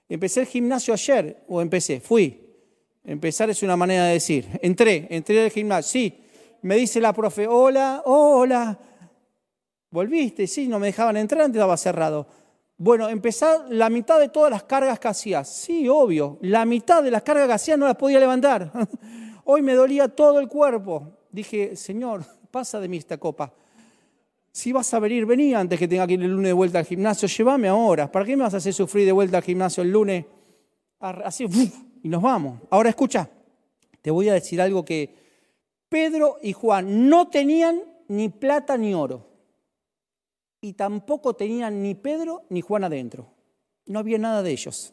Empecé 0.08 0.40
el 0.40 0.46
gimnasio 0.46 0.92
ayer, 0.92 1.42
o 1.48 1.62
empecé, 1.62 2.00
fui. 2.00 2.38
Empezar 3.02 3.48
es 3.48 3.62
una 3.62 3.76
manera 3.76 4.04
de 4.04 4.12
decir. 4.12 4.46
Entré, 4.60 5.06
entré 5.10 5.44
al 5.44 5.50
gimnasio. 5.50 5.90
Sí, 5.90 6.20
me 6.62 6.76
dice 6.76 7.00
la 7.00 7.14
profe, 7.14 7.48
hola, 7.48 8.02
hola. 8.04 8.78
¿Volviste? 9.90 10.46
Sí, 10.46 10.68
no 10.68 10.78
me 10.78 10.88
dejaban 10.88 11.16
entrar, 11.16 11.40
antes 11.40 11.58
estaba 11.58 11.76
cerrado. 11.78 12.26
Bueno, 12.78 13.08
empezar 13.08 13.66
la 13.70 13.88
mitad 13.88 14.20
de 14.20 14.28
todas 14.28 14.50
las 14.50 14.64
cargas 14.64 14.98
que 14.98 15.08
hacías. 15.08 15.48
Sí, 15.48 15.88
obvio. 15.88 16.38
La 16.42 16.66
mitad 16.66 17.02
de 17.02 17.10
las 17.10 17.22
cargas 17.22 17.46
que 17.46 17.52
hacías 17.54 17.78
no 17.78 17.86
las 17.86 17.96
podía 17.96 18.20
levantar. 18.20 18.70
Hoy 19.44 19.62
me 19.62 19.74
dolía 19.74 20.08
todo 20.08 20.38
el 20.40 20.48
cuerpo. 20.48 21.10
Dije, 21.30 21.74
Señor, 21.74 22.24
pasa 22.50 22.78
de 22.78 22.88
mí 22.88 22.98
esta 22.98 23.16
copa. 23.16 23.52
Si 24.52 24.72
vas 24.72 24.92
a 24.92 24.98
venir, 24.98 25.24
vení 25.24 25.54
antes 25.54 25.78
que 25.78 25.88
tenga 25.88 26.06
que 26.06 26.14
ir 26.14 26.22
el 26.22 26.30
lunes 26.30 26.50
de 26.50 26.52
vuelta 26.52 26.78
al 26.78 26.84
gimnasio. 26.84 27.28
Llévame 27.28 27.68
ahora. 27.68 28.12
¿Para 28.12 28.26
qué 28.26 28.36
me 28.36 28.42
vas 28.42 28.54
a 28.54 28.58
hacer 28.58 28.74
sufrir 28.74 29.06
de 29.06 29.12
vuelta 29.12 29.38
al 29.38 29.42
gimnasio 29.42 29.82
el 29.82 29.90
lunes? 29.90 30.26
Así, 30.98 31.46
y 32.02 32.08
nos 32.08 32.20
vamos. 32.20 32.60
Ahora 32.70 32.90
escucha, 32.90 33.28
te 34.02 34.10
voy 34.10 34.28
a 34.28 34.34
decir 34.34 34.60
algo 34.60 34.84
que 34.84 35.14
Pedro 35.88 36.36
y 36.42 36.52
Juan 36.52 37.08
no 37.08 37.28
tenían 37.28 37.80
ni 38.08 38.28
plata 38.28 38.76
ni 38.76 38.94
oro 38.94 39.25
y 40.66 40.72
tampoco 40.72 41.34
tenían 41.34 41.80
ni 41.80 41.94
Pedro 41.94 42.42
ni 42.48 42.60
Juan 42.60 42.82
adentro. 42.82 43.28
No 43.86 44.00
había 44.00 44.18
nada 44.18 44.42
de 44.42 44.50
ellos. 44.50 44.92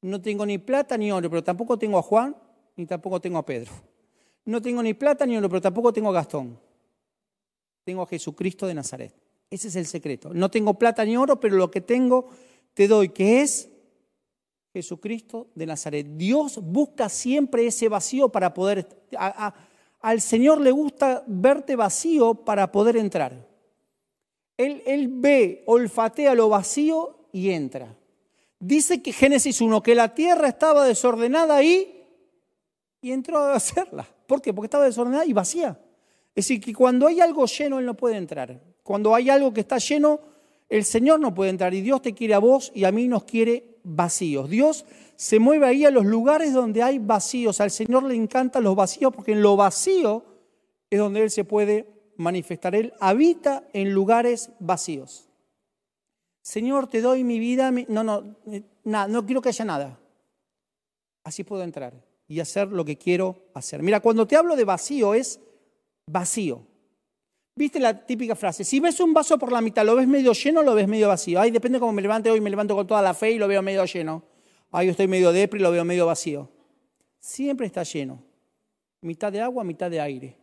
No 0.00 0.22
tengo 0.22 0.46
ni 0.46 0.58
plata 0.58 0.96
ni 0.96 1.10
oro, 1.10 1.28
pero 1.28 1.42
tampoco 1.42 1.76
tengo 1.76 1.98
a 1.98 2.02
Juan 2.02 2.36
ni 2.76 2.86
tampoco 2.86 3.20
tengo 3.20 3.38
a 3.38 3.44
Pedro. 3.44 3.72
No 4.44 4.62
tengo 4.62 4.80
ni 4.80 4.94
plata 4.94 5.26
ni 5.26 5.36
oro, 5.36 5.48
pero 5.48 5.60
tampoco 5.60 5.92
tengo 5.92 6.10
a 6.10 6.12
Gastón. 6.12 6.56
Tengo 7.82 8.02
a 8.02 8.06
Jesucristo 8.06 8.68
de 8.68 8.74
Nazaret. 8.74 9.12
Ese 9.50 9.66
es 9.66 9.74
el 9.74 9.86
secreto. 9.86 10.32
No 10.32 10.52
tengo 10.52 10.74
plata 10.74 11.04
ni 11.04 11.16
oro, 11.16 11.40
pero 11.40 11.56
lo 11.56 11.68
que 11.68 11.80
tengo 11.80 12.28
te 12.72 12.86
doy, 12.86 13.08
que 13.08 13.40
es 13.40 13.68
Jesucristo 14.72 15.48
de 15.56 15.66
Nazaret. 15.66 16.06
Dios 16.16 16.60
busca 16.62 17.08
siempre 17.08 17.66
ese 17.66 17.88
vacío 17.88 18.28
para 18.28 18.54
poder... 18.54 18.86
al 20.00 20.20
Señor 20.20 20.60
le 20.60 20.70
gusta 20.70 21.24
verte 21.26 21.74
vacío 21.74 22.36
para 22.36 22.70
poder 22.70 22.96
entrar. 22.96 23.49
Él, 24.60 25.08
ve, 25.10 25.62
olfatea 25.66 26.34
lo 26.34 26.50
vacío 26.50 27.16
y 27.32 27.50
entra. 27.50 27.96
Dice 28.58 29.00
que 29.00 29.12
Génesis 29.12 29.60
1, 29.62 29.82
que 29.82 29.94
la 29.94 30.14
tierra 30.14 30.48
estaba 30.48 30.84
desordenada 30.84 31.56
ahí 31.56 32.04
y 33.00 33.12
entró 33.12 33.38
a 33.38 33.54
hacerla. 33.54 34.06
¿Por 34.26 34.42
qué? 34.42 34.52
Porque 34.52 34.66
estaba 34.66 34.84
desordenada 34.84 35.24
y 35.24 35.32
vacía. 35.32 35.80
Es 36.34 36.44
decir, 36.44 36.60
que 36.60 36.74
cuando 36.74 37.06
hay 37.06 37.20
algo 37.20 37.46
lleno, 37.46 37.78
Él 37.78 37.86
no 37.86 37.94
puede 37.94 38.16
entrar. 38.16 38.60
Cuando 38.82 39.14
hay 39.14 39.30
algo 39.30 39.52
que 39.54 39.60
está 39.60 39.78
lleno, 39.78 40.20
el 40.68 40.84
Señor 40.84 41.20
no 41.20 41.34
puede 41.34 41.50
entrar. 41.50 41.72
Y 41.72 41.80
Dios 41.80 42.02
te 42.02 42.12
quiere 42.12 42.34
a 42.34 42.38
vos 42.38 42.70
y 42.74 42.84
a 42.84 42.92
mí 42.92 43.08
nos 43.08 43.24
quiere 43.24 43.78
vacíos. 43.82 44.50
Dios 44.50 44.84
se 45.16 45.38
mueve 45.38 45.66
ahí 45.66 45.86
a 45.86 45.90
los 45.90 46.04
lugares 46.04 46.52
donde 46.52 46.82
hay 46.82 46.98
vacíos. 46.98 47.62
Al 47.62 47.70
Señor 47.70 48.02
le 48.02 48.14
encantan 48.14 48.62
los 48.64 48.76
vacíos 48.76 49.10
porque 49.14 49.32
en 49.32 49.42
lo 49.42 49.56
vacío 49.56 50.22
es 50.90 50.98
donde 50.98 51.22
Él 51.22 51.30
se 51.30 51.44
puede 51.44 51.99
manifestar. 52.20 52.74
Él 52.74 52.92
habita 53.00 53.64
en 53.72 53.92
lugares 53.92 54.50
vacíos. 54.58 55.28
Señor, 56.42 56.88
te 56.88 57.00
doy 57.00 57.24
mi 57.24 57.38
vida. 57.38 57.70
No, 57.88 58.04
no, 58.04 58.36
nada, 58.84 59.08
no 59.08 59.24
quiero 59.26 59.42
que 59.42 59.50
haya 59.50 59.64
nada. 59.64 59.98
Así 61.24 61.44
puedo 61.44 61.62
entrar 61.62 61.94
y 62.26 62.40
hacer 62.40 62.68
lo 62.68 62.84
que 62.84 62.96
quiero 62.96 63.50
hacer. 63.54 63.82
Mira, 63.82 64.00
cuando 64.00 64.26
te 64.26 64.36
hablo 64.36 64.56
de 64.56 64.64
vacío 64.64 65.14
es 65.14 65.40
vacío. 66.06 66.66
¿Viste 67.56 67.80
la 67.80 68.06
típica 68.06 68.36
frase? 68.36 68.64
Si 68.64 68.80
ves 68.80 69.00
un 69.00 69.12
vaso 69.12 69.38
por 69.38 69.52
la 69.52 69.60
mitad, 69.60 69.84
¿lo 69.84 69.96
ves 69.96 70.06
medio 70.06 70.32
lleno 70.32 70.60
o 70.60 70.62
lo 70.62 70.74
ves 70.74 70.88
medio 70.88 71.08
vacío? 71.08 71.40
Ay, 71.40 71.50
depende 71.50 71.80
cómo 71.80 71.92
me 71.92 72.00
levante 72.00 72.30
hoy, 72.30 72.40
me 72.40 72.48
levanto 72.48 72.74
con 72.74 72.86
toda 72.86 73.02
la 73.02 73.12
fe 73.12 73.32
y 73.32 73.38
lo 73.38 73.48
veo 73.48 73.60
medio 73.60 73.84
lleno. 73.84 74.22
Ay, 74.70 74.86
yo 74.86 74.92
estoy 74.92 75.08
medio 75.08 75.32
depre 75.32 75.58
y 75.58 75.62
lo 75.62 75.70
veo 75.70 75.84
medio 75.84 76.06
vacío. 76.06 76.48
Siempre 77.18 77.66
está 77.66 77.82
lleno. 77.82 78.22
Mitad 79.02 79.32
de 79.32 79.40
agua, 79.40 79.64
mitad 79.64 79.90
de 79.90 80.00
aire. 80.00 80.39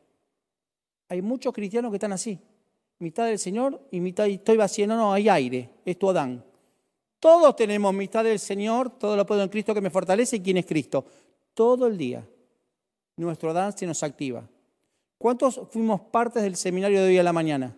Hay 1.10 1.22
muchos 1.22 1.54
cristianos 1.54 1.92
que 1.92 1.98
están 1.98 2.14
así. 2.14 2.40
Mitad 3.00 3.26
del 3.26 3.40
Señor 3.40 3.82
y 3.92 4.00
mitad 4.00 4.28
estoy 4.28 4.58
vacío. 4.58 4.88
No, 4.88 4.98
no, 4.98 5.14
hay 5.14 5.30
aire. 5.30 5.70
Es 5.86 5.98
tu 5.98 6.10
Adán. 6.10 6.44
Todos 7.20 7.56
tenemos 7.56 7.94
mitad 7.94 8.24
del 8.24 8.40
Señor, 8.40 8.92
todo 8.92 9.16
lo 9.16 9.26
puedo 9.26 9.42
en 9.42 9.50
Cristo 9.50 9.74
que 9.74 9.82
me 9.82 9.90
fortalece 9.90 10.38
y 10.38 10.42
quién 10.42 10.58
es 10.58 10.66
Cristo. 10.66 11.06
Todo 11.54 11.88
el 11.88 11.98
día 11.98 12.28
nuestro 13.18 13.50
Adán 13.50 13.76
se 13.76 13.88
nos 13.88 14.04
activa. 14.04 14.48
¿Cuántos 15.18 15.62
fuimos 15.72 16.02
partes 16.02 16.44
del 16.44 16.56
seminario 16.56 17.02
de 17.02 17.08
hoy 17.08 17.18
a 17.18 17.24
la 17.24 17.34
mañana? 17.34 17.76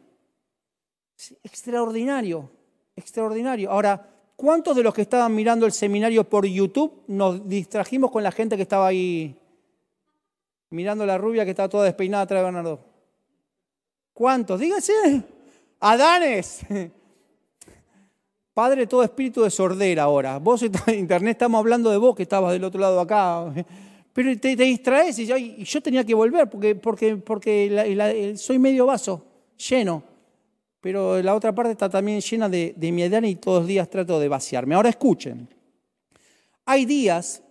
Extraordinario, 1.44 2.50
extraordinario. 2.96 3.72
Ahora, 3.72 4.10
¿cuántos 4.36 4.76
de 4.76 4.84
los 4.84 4.94
que 4.94 5.04
estaban 5.04 5.34
mirando 5.34 5.66
el 5.66 5.72
seminario 5.72 6.30
por 6.30 6.46
YouTube 6.46 7.04
nos 7.08 7.48
distrajimos 7.48 8.12
con 8.12 8.24
la 8.24 8.32
gente 8.32 8.58
que 8.58 8.64
estaba 8.64 8.88
ahí 8.88 9.38
mirando 10.72 11.06
la 11.06 11.18
rubia 11.18 11.46
que 11.46 11.52
estaba 11.52 11.70
toda 11.70 11.86
despeinada 11.86 12.24
atrás 12.24 12.42
de 12.42 12.44
Bernardo? 12.44 12.89
¿Cuántos? 14.20 14.60
Dígase. 14.60 15.24
Adanes. 15.80 16.60
Padre, 18.54 18.86
todo 18.86 19.02
espíritu 19.02 19.44
de 19.44 19.50
sordera 19.50 20.04
ahora. 20.04 20.40
Vos 20.40 20.62
en 20.62 20.74
internet 21.00 21.36
estamos 21.36 21.58
hablando 21.58 21.90
de 21.90 21.96
vos 21.96 22.18
que 22.18 22.24
estabas 22.24 22.52
del 22.52 22.66
otro 22.66 22.82
lado 22.82 23.00
acá. 23.00 23.46
Pero 24.12 24.38
te, 24.38 24.58
distraes 24.58 25.20
y 25.20 25.26
yo, 25.26 25.82
tenía 25.82 26.04
que 26.04 26.14
volver 26.14 26.50
porque, 26.50 26.76
porque, 26.76 27.16
porque 27.16 28.36
soy 28.36 28.60
medio 28.60 28.88
vaso, 28.88 29.24
lleno. 29.70 30.04
Pero 30.82 31.22
la 31.22 31.34
otra 31.34 31.56
parte 31.56 31.72
está 31.72 31.88
también 31.88 32.20
llena 32.20 32.50
de, 32.50 32.74
de 32.76 32.92
mi 32.92 33.04
edad 33.04 33.24
y 33.24 33.36
todos 33.36 33.60
los 33.60 33.68
días 33.70 33.90
trato 33.90 34.20
de 34.20 34.28
vaciarme. 34.28 34.76
Ahora 34.76 34.90
escuchen. 34.90 35.48
Hay 36.66 36.84
días 36.84 37.42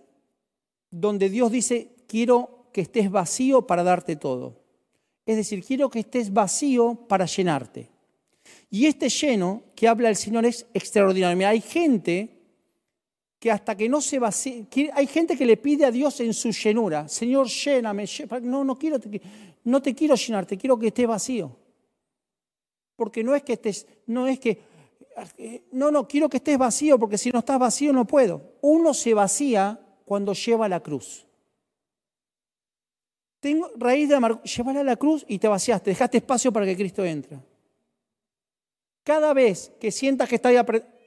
donde 0.91 1.29
Dios 1.29 1.51
dice, 1.51 1.95
quiero 2.05 2.67
que 2.71 2.81
estés 2.81 3.09
vacío 3.09 3.65
para 3.65 3.81
darte 3.81 4.15
todo. 4.17 4.68
Es 5.29 5.35
decir, 5.35 5.63
quiero 5.63 5.91
que 5.91 5.99
estés 5.99 6.33
vacío 6.33 6.95
para 7.07 7.27
llenarte. 7.27 7.87
Y 8.71 8.87
este 8.87 9.09
lleno 9.09 9.61
que 9.75 9.87
habla 9.87 10.09
el 10.09 10.15
Señor 10.15 10.43
es 10.43 10.65
extraordinario. 10.73 11.47
hay 11.47 11.61
gente 11.61 12.35
que 13.37 13.51
hasta 13.51 13.77
que 13.77 13.87
no 13.87 14.01
se 14.01 14.17
vacía, 14.17 14.65
hay 14.91 15.05
gente 15.05 15.37
que 15.37 15.45
le 15.45 15.55
pide 15.55 15.85
a 15.85 15.91
Dios 15.91 16.19
en 16.21 16.33
su 16.33 16.49
llenura, 16.49 17.07
Señor, 17.07 17.47
lléname, 17.47 18.05
no, 18.41 18.63
no, 18.63 18.75
quiero, 18.79 18.97
no 19.65 19.79
te 19.83 19.93
quiero 19.93 20.15
llenar, 20.15 20.47
te 20.47 20.57
quiero 20.57 20.79
que 20.79 20.87
estés 20.87 21.05
vacío. 21.05 21.55
Porque 22.95 23.23
no 23.23 23.35
es 23.35 23.43
que 23.43 23.53
estés, 23.53 23.85
no 24.07 24.25
es 24.25 24.39
que, 24.39 24.63
no, 25.71 25.91
no, 25.91 26.07
quiero 26.07 26.27
que 26.27 26.37
estés 26.37 26.57
vacío, 26.57 26.97
porque 26.97 27.19
si 27.19 27.29
no 27.29 27.37
estás 27.37 27.59
vacío 27.59 27.93
no 27.93 28.07
puedo. 28.07 28.55
Uno 28.61 28.95
se 28.95 29.13
vacía 29.13 29.79
cuando 30.05 30.33
lleva 30.33 30.67
la 30.67 30.79
cruz. 30.79 31.28
Tengo 33.39 33.71
raíz 33.77 34.09
de 34.09 34.15
amargura. 34.15 34.43
Llévala 34.43 34.81
a 34.81 34.83
la 34.83 34.95
cruz 34.95 35.25
y 35.27 35.39
te 35.39 35.47
vaciaste, 35.47 35.91
dejaste 35.91 36.17
espacio 36.17 36.51
para 36.51 36.65
que 36.65 36.75
Cristo 36.75 37.05
entre. 37.05 37.39
Cada 39.03 39.33
vez 39.33 39.71
que 39.79 39.91
sientas 39.91 40.27
que 40.27 40.35
está 40.35 40.49
ahí, 40.49 40.57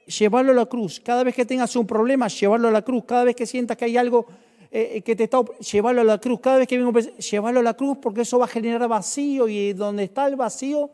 llevarlo 0.07 0.51
a 0.51 0.55
la 0.55 0.65
cruz. 0.65 0.99
Cada 0.99 1.23
vez 1.23 1.35
que 1.35 1.45
tengas 1.45 1.75
un 1.75 1.85
problema, 1.85 2.27
llevarlo 2.27 2.67
a 2.67 2.71
la 2.71 2.81
cruz. 2.81 3.03
Cada 3.05 3.23
vez 3.23 3.35
que 3.35 3.45
sientas 3.45 3.77
que 3.77 3.85
hay 3.85 3.97
algo 3.97 4.25
eh, 4.71 5.01
que 5.01 5.15
te 5.15 5.25
está, 5.25 5.41
llevarlo 5.71 6.01
a 6.01 6.03
la 6.03 6.17
cruz. 6.17 6.39
Cada 6.41 6.57
vez 6.57 6.67
que 6.67 6.77
vengo, 6.77 6.99
llevarlo 6.99 7.59
a 7.59 7.63
la 7.63 7.75
cruz 7.75 7.99
porque 8.01 8.21
eso 8.21 8.39
va 8.39 8.45
a 8.45 8.49
generar 8.49 8.87
vacío 8.87 9.47
y 9.47 9.73
donde 9.73 10.03
está 10.05 10.25
el 10.25 10.35
vacío 10.35 10.89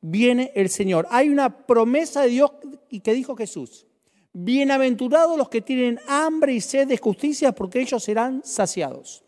viene 0.00 0.52
el 0.54 0.68
Señor. 0.68 1.08
Hay 1.10 1.28
una 1.28 1.66
promesa 1.66 2.22
de 2.22 2.28
Dios 2.28 2.52
y 2.88 3.00
que 3.00 3.14
dijo 3.14 3.34
Jesús. 3.34 3.86
Bienaventurados 4.32 5.36
los 5.36 5.48
que 5.48 5.60
tienen 5.60 5.98
hambre 6.06 6.54
y 6.54 6.60
sed 6.60 6.86
de 6.86 6.98
justicia 6.98 7.52
porque 7.52 7.80
ellos 7.80 8.02
serán 8.02 8.42
saciados 8.44 9.23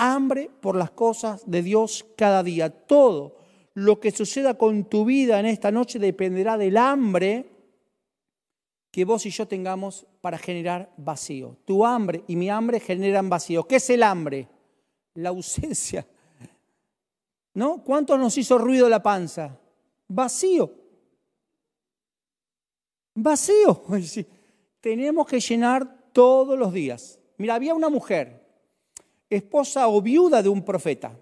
hambre 0.00 0.50
por 0.60 0.76
las 0.76 0.90
cosas 0.90 1.42
de 1.48 1.62
Dios 1.62 2.06
cada 2.16 2.42
día. 2.42 2.70
Todo 2.70 3.36
lo 3.74 4.00
que 4.00 4.10
suceda 4.10 4.54
con 4.54 4.84
tu 4.86 5.04
vida 5.04 5.38
en 5.38 5.46
esta 5.46 5.70
noche 5.70 5.98
dependerá 5.98 6.56
del 6.56 6.78
hambre 6.78 7.50
que 8.90 9.04
vos 9.04 9.24
y 9.26 9.30
yo 9.30 9.46
tengamos 9.46 10.06
para 10.20 10.38
generar 10.38 10.92
vacío. 10.96 11.58
Tu 11.64 11.84
hambre 11.84 12.24
y 12.26 12.34
mi 12.34 12.50
hambre 12.50 12.80
generan 12.80 13.28
vacío. 13.28 13.68
¿Qué 13.68 13.76
es 13.76 13.90
el 13.90 14.02
hambre? 14.02 14.48
La 15.14 15.28
ausencia. 15.28 16.06
¿No? 17.54 17.84
¿Cuánto 17.84 18.16
nos 18.16 18.36
hizo 18.38 18.58
ruido 18.58 18.88
la 18.88 19.02
panza? 19.02 19.58
Vacío. 20.08 20.72
Vacío. 23.14 23.82
Tenemos 24.80 25.26
que 25.26 25.40
llenar 25.40 26.10
todos 26.12 26.58
los 26.58 26.72
días. 26.72 27.20
Mira, 27.36 27.54
había 27.54 27.74
una 27.74 27.90
mujer, 27.90 28.39
esposa 29.30 29.88
o 29.88 30.02
viuda 30.02 30.42
de 30.42 30.48
un 30.48 30.62
profeta, 30.62 31.16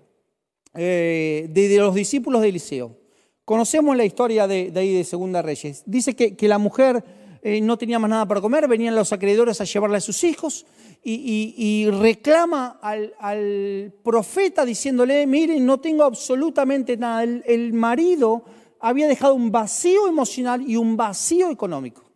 eh, 0.74 1.46
de, 1.50 1.76
los 1.76 1.94
discípulos 1.94 2.42
de 2.42 2.48
Eliseo. 2.48 2.96
Conocemos 3.44 3.96
la 3.96 4.04
historia 4.04 4.46
de, 4.46 4.72
ahí 4.74 4.94
de 4.94 5.04
Segunda 5.04 5.42
Reyes. 5.42 5.82
Dice 5.86 6.16
que, 6.16 6.48
la 6.48 6.58
mujer 6.58 7.04
eh, 7.42 7.60
no 7.60 7.78
tenía 7.78 7.98
más 7.98 8.10
nada 8.10 8.26
para 8.26 8.40
comer, 8.40 8.66
venían 8.66 8.94
los 8.94 9.12
acreedores 9.12 9.60
a 9.60 9.64
llevarle 9.64 9.98
a 9.98 10.00
sus 10.00 10.24
hijos 10.24 10.66
y, 11.04 11.88
reclama 11.90 12.78
al, 12.82 13.92
profeta 14.02 14.64
diciéndole, 14.64 15.26
miren, 15.26 15.64
no 15.64 15.78
tengo 15.78 16.04
absolutamente 16.04 16.96
nada. 16.96 17.22
el 17.22 17.72
marido 17.72 18.44
había 18.80 19.08
dejado 19.08 19.34
un 19.34 19.50
vacío 19.50 20.08
emocional 20.08 20.62
y 20.66 20.76
un 20.76 20.96
vacío 20.96 21.50
económico 21.50 22.08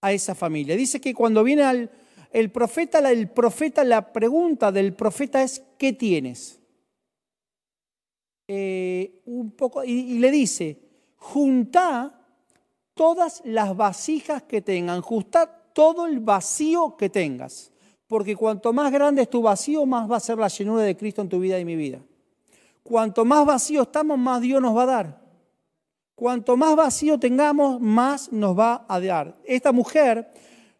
a 0.00 0.12
esa 0.12 0.34
familia. 0.34 0.76
Dice 0.76 1.00
que 1.00 1.14
cuando 1.14 1.42
viene 1.42 1.62
al, 1.62 1.90
el 2.32 2.50
profeta, 2.50 3.00
la, 3.84 4.12
pregunta 4.12 4.72
del 4.72 4.94
profeta 4.94 5.42
es, 5.42 5.62
¿qué 5.78 5.92
tienes? 5.92 6.60
Eh, 8.46 9.20
un 9.26 9.50
poco, 9.52 9.84
y, 9.84 10.18
le 10.18 10.30
dice, 10.30 10.78
junta 11.16 12.14
todas 12.94 13.42
las 13.44 13.76
vasijas 13.76 14.42
que 14.42 14.60
tengan, 14.60 15.00
junta 15.00 15.46
todo 15.72 16.06
el 16.06 16.20
vacío 16.20 16.96
que 16.96 17.08
tengas, 17.08 17.72
porque 18.06 18.36
cuanto 18.36 18.72
más 18.72 18.90
grande 18.90 19.22
es 19.22 19.30
tu 19.30 19.42
vacío, 19.42 19.86
más 19.86 20.10
va 20.10 20.16
a 20.16 20.20
ser 20.20 20.38
la 20.38 20.48
llenura 20.48 20.82
de 20.82 20.96
Cristo 20.96 21.22
en 21.22 21.28
tu 21.28 21.40
vida 21.40 21.58
y 21.58 21.64
mi 21.64 21.76
vida. 21.76 22.00
Cuanto 22.82 23.24
más 23.24 23.44
vacío 23.44 23.82
estamos, 23.82 24.18
más 24.18 24.40
Dios 24.40 24.62
nos 24.62 24.76
va 24.76 24.82
a 24.82 24.86
dar. 24.86 25.28
Cuanto 26.14 26.56
más 26.56 26.74
vacío 26.74 27.18
tengamos, 27.18 27.80
más 27.80 28.32
nos 28.32 28.58
va 28.58 28.86
a 28.88 28.98
dar. 28.98 29.36
Esta 29.44 29.72
mujer 29.72 30.32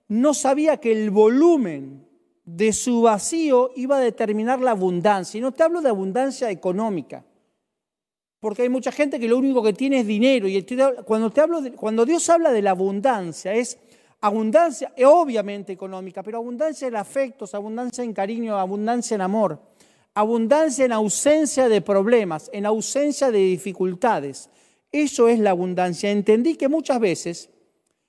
no 0.08 0.34
sabía 0.34 0.78
que 0.78 0.90
el 0.92 1.10
volumen 1.10 2.06
de 2.44 2.72
su 2.72 3.02
vacío 3.02 3.70
iba 3.76 3.98
a 3.98 4.00
determinar 4.00 4.60
la 4.60 4.70
abundancia. 4.70 5.36
Y 5.36 5.42
no 5.42 5.52
te 5.52 5.62
hablo 5.62 5.82
de 5.82 5.90
abundancia 5.90 6.50
económica, 6.50 7.24
porque 8.40 8.62
hay 8.62 8.68
mucha 8.70 8.90
gente 8.90 9.20
que 9.20 9.28
lo 9.28 9.36
único 9.36 9.62
que 9.62 9.74
tiene 9.74 10.00
es 10.00 10.06
dinero. 10.06 10.48
Y 10.48 10.64
cuando, 11.04 11.30
cuando 11.76 12.06
Dios 12.06 12.28
habla 12.30 12.50
de 12.52 12.62
la 12.62 12.70
abundancia, 12.70 13.52
es 13.52 13.78
abundancia 14.20 14.92
obviamente 15.04 15.72
económica, 15.72 16.22
pero 16.22 16.38
abundancia 16.38 16.88
en 16.88 16.96
afectos, 16.96 17.54
abundancia 17.54 18.02
en 18.02 18.14
cariño, 18.14 18.56
abundancia 18.56 19.14
en 19.14 19.20
amor, 19.20 19.60
abundancia 20.14 20.86
en 20.86 20.92
ausencia 20.92 21.68
de 21.68 21.80
problemas, 21.82 22.50
en 22.52 22.64
ausencia 22.64 23.30
de 23.30 23.38
dificultades. 23.38 24.48
Eso 24.90 25.28
es 25.28 25.38
la 25.38 25.50
abundancia. 25.50 26.10
Entendí 26.10 26.56
que 26.56 26.68
muchas 26.68 26.98
veces, 26.98 27.50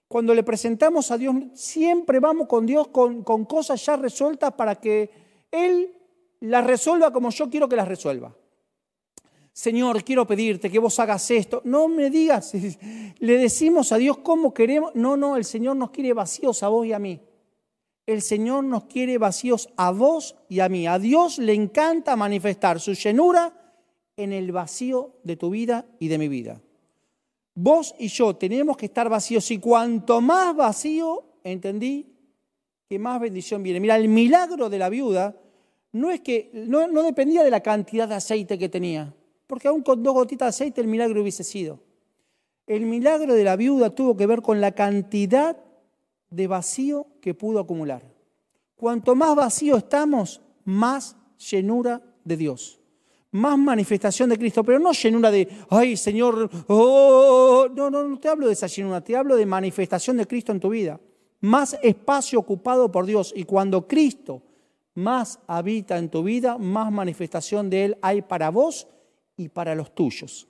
cuando 0.09 0.33
le 0.33 0.41
presentamos 0.41 1.11
a 1.11 1.19
Dios, 1.19 1.35
siempre 1.53 2.19
vamos 2.19 2.47
con 2.47 2.65
Dios 2.65 2.87
con, 2.87 3.23
cosas 3.23 3.85
ya 3.85 3.95
resueltas 3.95 4.51
para 4.53 4.73
que 4.73 5.11
Él 5.51 5.95
las 6.39 6.65
resuelva 6.65 7.13
como 7.13 7.29
yo 7.29 7.47
quiero 7.47 7.69
que 7.69 7.75
las 7.75 7.87
resuelva. 7.87 8.35
Señor, 9.53 10.03
quiero 10.03 10.25
pedirte 10.25 10.71
que 10.71 10.79
vos 10.79 10.99
hagas 10.99 11.29
esto. 11.29 11.61
No 11.63 11.87
me 11.87 12.09
digas, 12.09 12.53
le 13.19 13.37
decimos 13.37 13.91
a 13.91 13.97
Dios 13.97 14.17
cómo 14.17 14.51
queremos. 14.51 14.95
No, 14.95 15.15
no, 15.15 15.37
el 15.37 15.45
Señor 15.45 15.75
nos 15.75 15.91
quiere 15.91 16.13
vacíos 16.13 16.63
a 16.63 16.69
vos 16.69 16.87
y 16.87 16.93
a 16.93 16.97
mí. 16.97 17.21
El 18.07 18.23
Señor 18.23 18.63
nos 18.63 18.85
quiere 18.85 19.19
vacíos 19.19 19.69
a 19.77 19.91
vos 19.91 20.35
y 20.49 20.61
a 20.61 20.69
mí. 20.69 20.87
A 20.87 20.97
Dios 20.97 21.37
le 21.37 21.53
encanta 21.53 22.15
manifestar 22.15 22.79
su 22.79 22.93
llenura 22.93 23.53
en 24.17 24.33
el 24.33 24.51
vacío 24.51 25.17
de 25.23 25.35
tu 25.35 25.51
vida 25.51 25.85
y 25.99 26.07
de 26.07 26.17
mi 26.17 26.29
vida. 26.29 26.63
Vos 27.61 27.93
y 27.99 28.07
yo 28.07 28.37
tenemos 28.37 28.77
que 28.77 28.85
estar 28.85 29.09
vacíos 29.09 29.51
y 29.51 29.57
cuanto 29.59 30.21
más 30.21 30.55
vacío, 30.55 31.25
entendí 31.43 32.07
que 32.87 32.97
más 32.97 33.19
bendición 33.19 33.61
viene. 33.61 33.81
Mira, 33.81 33.97
el 33.97 34.07
milagro 34.07 34.69
de 34.69 34.77
la 34.79 34.87
viuda 34.87 35.35
no 35.91 36.09
es 36.09 36.21
que 36.21 36.51
no, 36.53 36.87
dependía 37.03 37.43
de 37.43 37.49
la 37.49 37.59
cantidad 37.59 38.07
de 38.07 38.15
aceite 38.15 38.57
que 38.57 38.69
tenía, 38.69 39.13
porque 39.45 39.67
aún 39.67 39.81
con 39.81 40.01
dos 40.01 40.13
gotitas 40.13 40.45
de 40.45 40.49
aceite 40.63 40.79
el 40.79 40.87
milagro 40.87 41.21
hubiese 41.21 41.43
sido. 41.43 41.81
El 42.65 42.85
milagro 42.85 43.33
de 43.33 43.43
la 43.43 43.57
viuda 43.57 43.89
tuvo 43.89 44.15
que 44.15 44.25
ver 44.25 44.41
con 44.41 44.61
la 44.61 44.71
cantidad 44.71 45.57
de 46.29 46.47
vacío 46.47 47.07
que 47.19 47.33
pudo 47.33 47.59
acumular. 47.59 48.03
Cuanto 48.77 49.15
más 49.15 49.35
vacío 49.35 49.75
estamos, 49.75 50.39
más 50.63 51.17
llenura 51.37 52.01
de 52.23 52.37
Dios 52.37 52.78
más 53.31 53.57
manifestación 53.57 54.29
de 54.29 54.37
Cristo, 54.37 54.63
pero 54.63 54.79
no 54.79 54.91
llenura 54.91 55.29
de, 55.29 55.47
ay 55.69 55.95
Señor, 55.95 56.49
oh, 56.67 57.67
no, 57.73 57.89
no, 57.89 58.07
no 58.07 58.19
te 58.19 58.27
hablo 58.27 58.47
de 58.47 58.53
esa 58.53 58.67
llenura, 58.67 59.01
te 59.01 59.15
hablo 59.15 59.35
de 59.35 59.45
manifestación 59.45 60.17
de 60.17 60.27
Cristo 60.27 60.51
en 60.51 60.59
tu 60.59 60.69
vida. 60.69 60.99
Más 61.41 61.77
espacio 61.83 62.39
ocupado 62.39 62.91
por 62.91 63.05
Dios 63.05 63.31
y 63.35 63.43
cuando 63.43 63.87
Cristo 63.87 64.41
más 64.95 65.39
habita 65.47 65.97
en 65.97 66.09
tu 66.09 66.23
vida, 66.23 66.57
más 66.57 66.91
manifestación 66.91 67.69
de 67.69 67.85
Él 67.85 67.97
hay 68.01 68.21
para 68.21 68.49
vos 68.49 68.87
y 69.37 69.49
para 69.49 69.75
los 69.75 69.93
tuyos. 69.93 70.47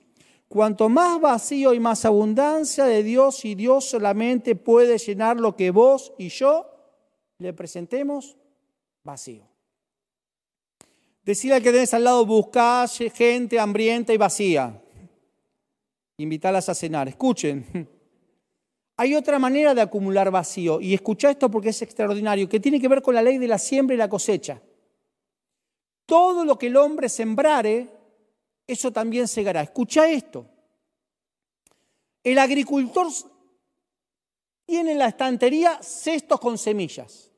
Cuanto 0.48 0.88
más 0.88 1.20
vacío 1.20 1.74
y 1.74 1.78
más 1.78 2.04
abundancia 2.04 2.84
de 2.84 3.04
Dios 3.04 3.44
y 3.44 3.54
Dios 3.54 3.84
solamente 3.84 4.56
puede 4.56 4.98
llenar 4.98 5.38
lo 5.38 5.54
que 5.54 5.70
vos 5.70 6.12
y 6.18 6.28
yo 6.28 6.66
le 7.38 7.52
presentemos, 7.52 8.36
vacío. 9.04 9.49
Decir 11.22 11.52
al 11.52 11.62
que 11.62 11.70
tenés 11.70 11.92
al 11.92 12.04
lado, 12.04 12.24
buscá 12.24 12.86
gente 12.88 13.58
hambrienta 13.58 14.12
y 14.12 14.16
vacía. 14.16 14.82
Invitarlas 16.16 16.68
a 16.68 16.74
cenar. 16.74 17.08
Escuchen. 17.08 17.88
Hay 18.96 19.14
otra 19.14 19.38
manera 19.38 19.74
de 19.74 19.80
acumular 19.80 20.30
vacío, 20.30 20.78
y 20.78 20.92
escucha 20.92 21.30
esto 21.30 21.50
porque 21.50 21.70
es 21.70 21.80
extraordinario, 21.80 22.48
que 22.48 22.60
tiene 22.60 22.78
que 22.78 22.88
ver 22.88 23.00
con 23.00 23.14
la 23.14 23.22
ley 23.22 23.38
de 23.38 23.48
la 23.48 23.58
siembra 23.58 23.94
y 23.94 23.98
la 23.98 24.10
cosecha. 24.10 24.60
Todo 26.04 26.44
lo 26.44 26.58
que 26.58 26.66
el 26.66 26.76
hombre 26.76 27.08
sembrare, 27.08 27.88
eso 28.66 28.92
también 28.92 29.26
segará. 29.26 29.62
Escucha 29.62 30.06
esto. 30.10 30.46
El 32.22 32.38
agricultor 32.38 33.06
tiene 34.66 34.92
en 34.92 34.98
la 34.98 35.08
estantería 35.08 35.82
cestos 35.82 36.38
con 36.38 36.58
semillas. 36.58 37.30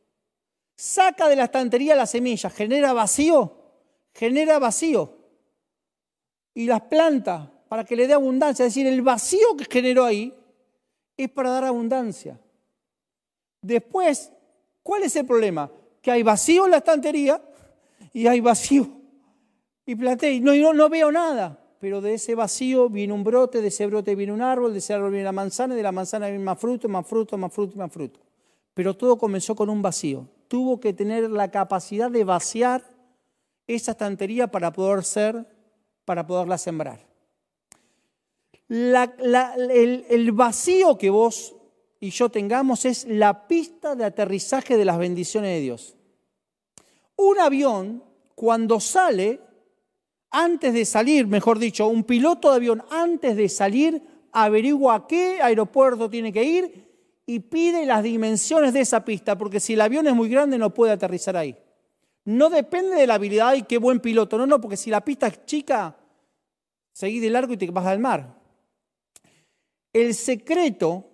Saca 0.75 1.29
de 1.29 1.37
la 1.37 1.45
estantería 1.45 1.95
las 1.95 2.11
semillas, 2.11 2.53
genera 2.53 2.93
vacío 2.93 3.62
genera 4.15 4.59
vacío 4.59 5.17
y 6.55 6.67
las 6.67 6.83
planta 6.83 7.53
para 7.69 7.85
que 7.85 7.97
le 7.97 8.07
dé 8.07 8.15
abundancia. 8.15 8.67
Es 8.67 8.75
decir, 8.75 8.87
el 8.87 9.03
vacío 9.03 9.57
que 9.57 9.65
generó 9.65 10.05
ahí 10.05 10.35
es 11.17 11.31
para 11.31 11.51
dar 11.51 11.65
abundancia. 11.65 12.39
Después, 13.63 14.33
¿cuál 14.83 15.05
es 15.05 15.15
el 15.17 15.27
problema? 15.27 15.71
Que 16.01 16.11
hay 16.11 16.23
vacío 16.23 16.65
en 16.65 16.73
la 16.73 16.79
estantería 16.79 17.43
y 18.13 18.27
hay 18.27 18.41
vacío. 18.41 18.89
Y 19.87 19.95
planté, 19.95 20.33
y 20.33 20.41
no, 20.41 20.73
no 20.73 20.89
veo 20.89 21.11
nada. 21.11 21.59
Pero 21.79 22.01
de 22.01 22.15
ese 22.15 22.35
vacío 22.35 22.89
viene 22.89 23.13
un 23.13 23.25
brote, 23.25 23.61
de 23.61 23.69
ese 23.69 23.87
brote 23.87 24.15
viene 24.15 24.33
un 24.33 24.43
árbol, 24.43 24.73
de 24.73 24.79
ese 24.79 24.95
árbol 24.95 25.11
viene 25.11 25.25
la 25.25 25.33
manzana, 25.33 25.75
y 25.75 25.77
de 25.77 25.83
la 25.83 25.91
manzana 25.91 26.29
viene 26.29 26.45
más 26.45 26.59
fruto, 26.59 26.89
más 26.89 27.07
fruto, 27.07 27.37
más 27.37 27.53
fruto, 27.53 27.77
más 27.77 27.93
fruto. 27.93 28.21
Pero 28.75 28.97
todo 28.97 29.19
comenzó 29.19 29.57
con 29.57 29.69
un 29.69 29.83
vacío. 29.83 30.29
Tuvo 30.47 30.79
que 30.79 30.93
tener 30.93 31.29
la 31.31 31.51
capacidad 31.51 32.11
de 32.11 32.23
vaciar 32.23 32.85
esa 33.67 33.93
estantería 33.93 34.49
para 34.49 34.73
poder 34.73 35.05
ser, 35.05 35.47
para 36.05 36.27
poderla 36.27 36.59
sembrar. 36.59 37.07
el, 38.69 40.07
el 40.09 40.33
vacío 40.33 40.99
que 40.99 41.11
vos 41.11 41.55
y 42.03 42.11
yo 42.11 42.31
tengamos 42.31 42.85
es 42.85 43.05
la 43.05 43.47
pista 43.47 43.95
de 43.95 44.05
aterrizaje 44.05 44.77
de 44.77 44.85
las 44.85 44.99
bendiciones 44.99 45.51
de 45.51 45.61
Dios. 45.61 45.97
Un 47.15 47.39
avión, 47.39 48.03
cuando 48.35 48.81
sale, 48.81 49.41
antes 50.33 50.75
de 50.75 50.85
salir, 50.85 51.29
mejor 51.29 51.61
dicho, 51.61 51.87
un 51.87 52.03
piloto 52.03 52.51
de 52.51 52.57
avión, 52.57 52.83
antes 52.91 53.37
de 53.37 53.49
salir, 53.49 54.03
averigua 54.33 54.95
a 54.97 55.07
qué 55.07 55.41
aeropuerto 55.41 56.11
tiene 56.11 56.33
que 56.33 56.43
ir 56.43 56.93
y 57.25 57.39
pide 57.39 57.87
las 57.87 58.03
dimensiones 58.03 58.73
de 58.73 58.81
esa 58.81 59.05
pista, 59.05 59.39
porque 59.39 59.61
si 59.61 59.75
el 59.75 59.81
avión 59.81 60.07
es 60.09 60.15
muy 60.15 60.29
grande 60.29 60.59
no 60.59 60.75
puede 60.75 60.93
aterrizar 60.93 61.37
ahí. 61.37 61.57
No 62.25 62.51
depende 62.51 62.97
de 62.97 63.07
la 63.07 63.15
habilidad 63.15 63.55
y 63.55 63.63
qué 63.63 63.79
buen 63.79 64.01
piloto. 64.01 64.39
No, 64.39 64.47
no, 64.47 64.61
porque 64.61 64.77
si 64.77 64.91
la 64.91 65.01
pista 65.01 65.27
es 65.27 65.45
chica, 65.45 65.97
seguí 66.93 67.19
de 67.21 67.31
largo 67.31 67.53
y 67.53 67.57
te 67.57 67.71
vas 67.71 67.87
al 67.87 67.99
mar. 67.99 68.35
El 69.93 70.15
secreto 70.15 71.09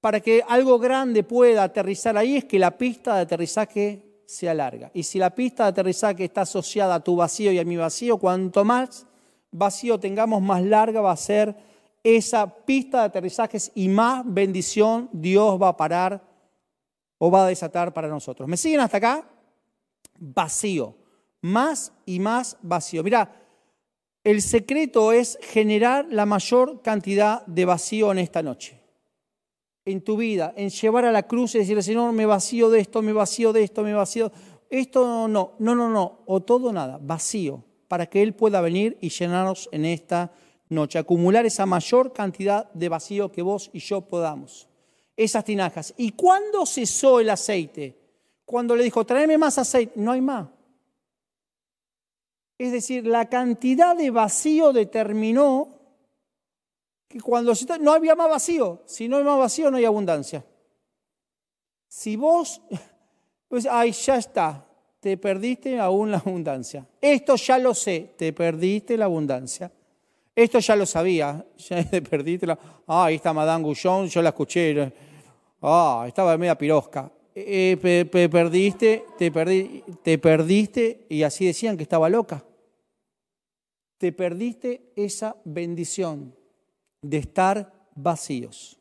para 0.00 0.20
que 0.20 0.42
algo 0.46 0.78
grande 0.78 1.22
pueda 1.22 1.62
aterrizar 1.62 2.16
ahí 2.16 2.36
es 2.36 2.44
que 2.44 2.58
la 2.58 2.76
pista 2.76 3.16
de 3.16 3.22
aterrizaje 3.22 4.04
sea 4.26 4.52
larga. 4.52 4.90
Y 4.94 5.04
si 5.04 5.18
la 5.18 5.30
pista 5.30 5.64
de 5.64 5.70
aterrizaje 5.70 6.24
está 6.24 6.42
asociada 6.42 6.96
a 6.96 7.00
tu 7.00 7.16
vacío 7.16 7.52
y 7.52 7.58
a 7.58 7.64
mi 7.64 7.76
vacío, 7.76 8.18
cuanto 8.18 8.64
más 8.64 9.06
vacío 9.52 10.00
tengamos, 10.00 10.42
más 10.42 10.62
larga 10.62 11.00
va 11.00 11.12
a 11.12 11.16
ser 11.16 11.54
esa 12.02 12.46
pista 12.46 13.00
de 13.00 13.04
aterrizajes 13.04 13.70
y 13.74 13.88
más 13.88 14.24
bendición 14.26 15.08
Dios 15.12 15.60
va 15.60 15.68
a 15.68 15.76
parar 15.76 16.20
o 17.18 17.30
va 17.30 17.44
a 17.44 17.48
desatar 17.48 17.92
para 17.92 18.08
nosotros. 18.08 18.48
¿Me 18.48 18.56
siguen 18.56 18.80
hasta 18.80 18.96
acá? 18.96 19.24
Vacío, 20.24 20.96
más 21.40 21.92
y 22.06 22.20
más 22.20 22.56
vacío. 22.62 23.02
Mira, 23.02 23.42
el 24.22 24.40
secreto 24.40 25.10
es 25.10 25.36
generar 25.42 26.06
la 26.10 26.26
mayor 26.26 26.80
cantidad 26.80 27.44
de 27.46 27.64
vacío 27.64 28.12
en 28.12 28.20
esta 28.20 28.40
noche, 28.40 28.80
en 29.84 30.00
tu 30.02 30.16
vida, 30.16 30.54
en 30.56 30.70
llevar 30.70 31.06
a 31.06 31.10
la 31.10 31.24
cruz 31.24 31.56
y 31.56 31.58
decirle, 31.58 31.82
Señor, 31.82 32.12
me 32.12 32.24
vacío 32.24 32.70
de 32.70 32.78
esto, 32.78 33.02
me 33.02 33.12
vacío 33.12 33.52
de 33.52 33.64
esto, 33.64 33.82
me 33.82 33.94
vacío. 33.94 34.30
Esto 34.70 35.26
no, 35.26 35.56
no, 35.58 35.74
no, 35.74 35.88
no, 35.88 36.20
o 36.26 36.40
todo 36.40 36.72
nada, 36.72 37.00
vacío, 37.02 37.64
para 37.88 38.06
que 38.06 38.22
Él 38.22 38.32
pueda 38.32 38.60
venir 38.60 38.96
y 39.00 39.08
llenarnos 39.08 39.68
en 39.72 39.84
esta 39.86 40.32
noche, 40.68 41.00
acumular 41.00 41.44
esa 41.46 41.66
mayor 41.66 42.12
cantidad 42.12 42.70
de 42.74 42.88
vacío 42.88 43.32
que 43.32 43.42
vos 43.42 43.70
y 43.72 43.80
yo 43.80 44.02
podamos. 44.02 44.68
Esas 45.16 45.44
tinajas. 45.44 45.92
¿Y 45.96 46.12
cuándo 46.12 46.64
cesó 46.64 47.18
el 47.18 47.28
aceite? 47.28 48.01
Cuando 48.52 48.76
le 48.76 48.84
dijo, 48.84 49.06
tráeme 49.06 49.38
más 49.38 49.56
aceite, 49.56 49.94
no 49.96 50.12
hay 50.12 50.20
más. 50.20 50.46
Es 52.58 52.70
decir, 52.70 53.06
la 53.06 53.26
cantidad 53.26 53.96
de 53.96 54.10
vacío 54.10 54.74
determinó 54.74 55.68
que 57.08 57.18
cuando 57.18 57.54
no 57.80 57.92
había 57.94 58.14
más 58.14 58.28
vacío. 58.28 58.82
Si 58.84 59.08
no 59.08 59.16
hay 59.16 59.24
más 59.24 59.38
vacío, 59.38 59.70
no 59.70 59.78
hay 59.78 59.86
abundancia. 59.86 60.44
Si 61.88 62.14
vos, 62.16 62.60
pues, 63.48 63.64
ay, 63.64 63.92
ya 63.92 64.18
está, 64.18 64.66
te 65.00 65.16
perdiste 65.16 65.80
aún 65.80 66.10
la 66.10 66.18
abundancia. 66.18 66.86
Esto 67.00 67.36
ya 67.36 67.56
lo 67.56 67.72
sé, 67.72 68.12
te 68.18 68.34
perdiste 68.34 68.98
la 68.98 69.06
abundancia. 69.06 69.72
Esto 70.36 70.58
ya 70.58 70.76
lo 70.76 70.84
sabía, 70.84 71.42
ya 71.56 71.88
te 71.88 72.02
perdiste 72.02 72.46
la... 72.46 72.58
Ah, 72.86 73.06
ahí 73.06 73.14
está 73.14 73.32
Madame 73.32 73.64
Gouchon, 73.64 74.08
yo 74.08 74.20
la 74.20 74.28
escuché. 74.28 74.92
Ah, 75.62 76.04
estaba 76.06 76.36
media 76.36 76.58
pirosca. 76.58 77.10
Eh, 77.34 78.08
perdiste, 78.30 79.04
te, 79.16 79.30
perdí, 79.30 79.82
te 80.02 80.18
perdiste, 80.18 81.06
y 81.08 81.22
así 81.22 81.46
decían 81.46 81.76
que 81.76 81.82
estaba 81.82 82.08
loca. 82.08 82.44
Te 83.98 84.12
perdiste 84.12 84.92
esa 84.96 85.36
bendición 85.44 86.34
de 87.00 87.18
estar 87.18 87.72
vacíos. 87.94 88.78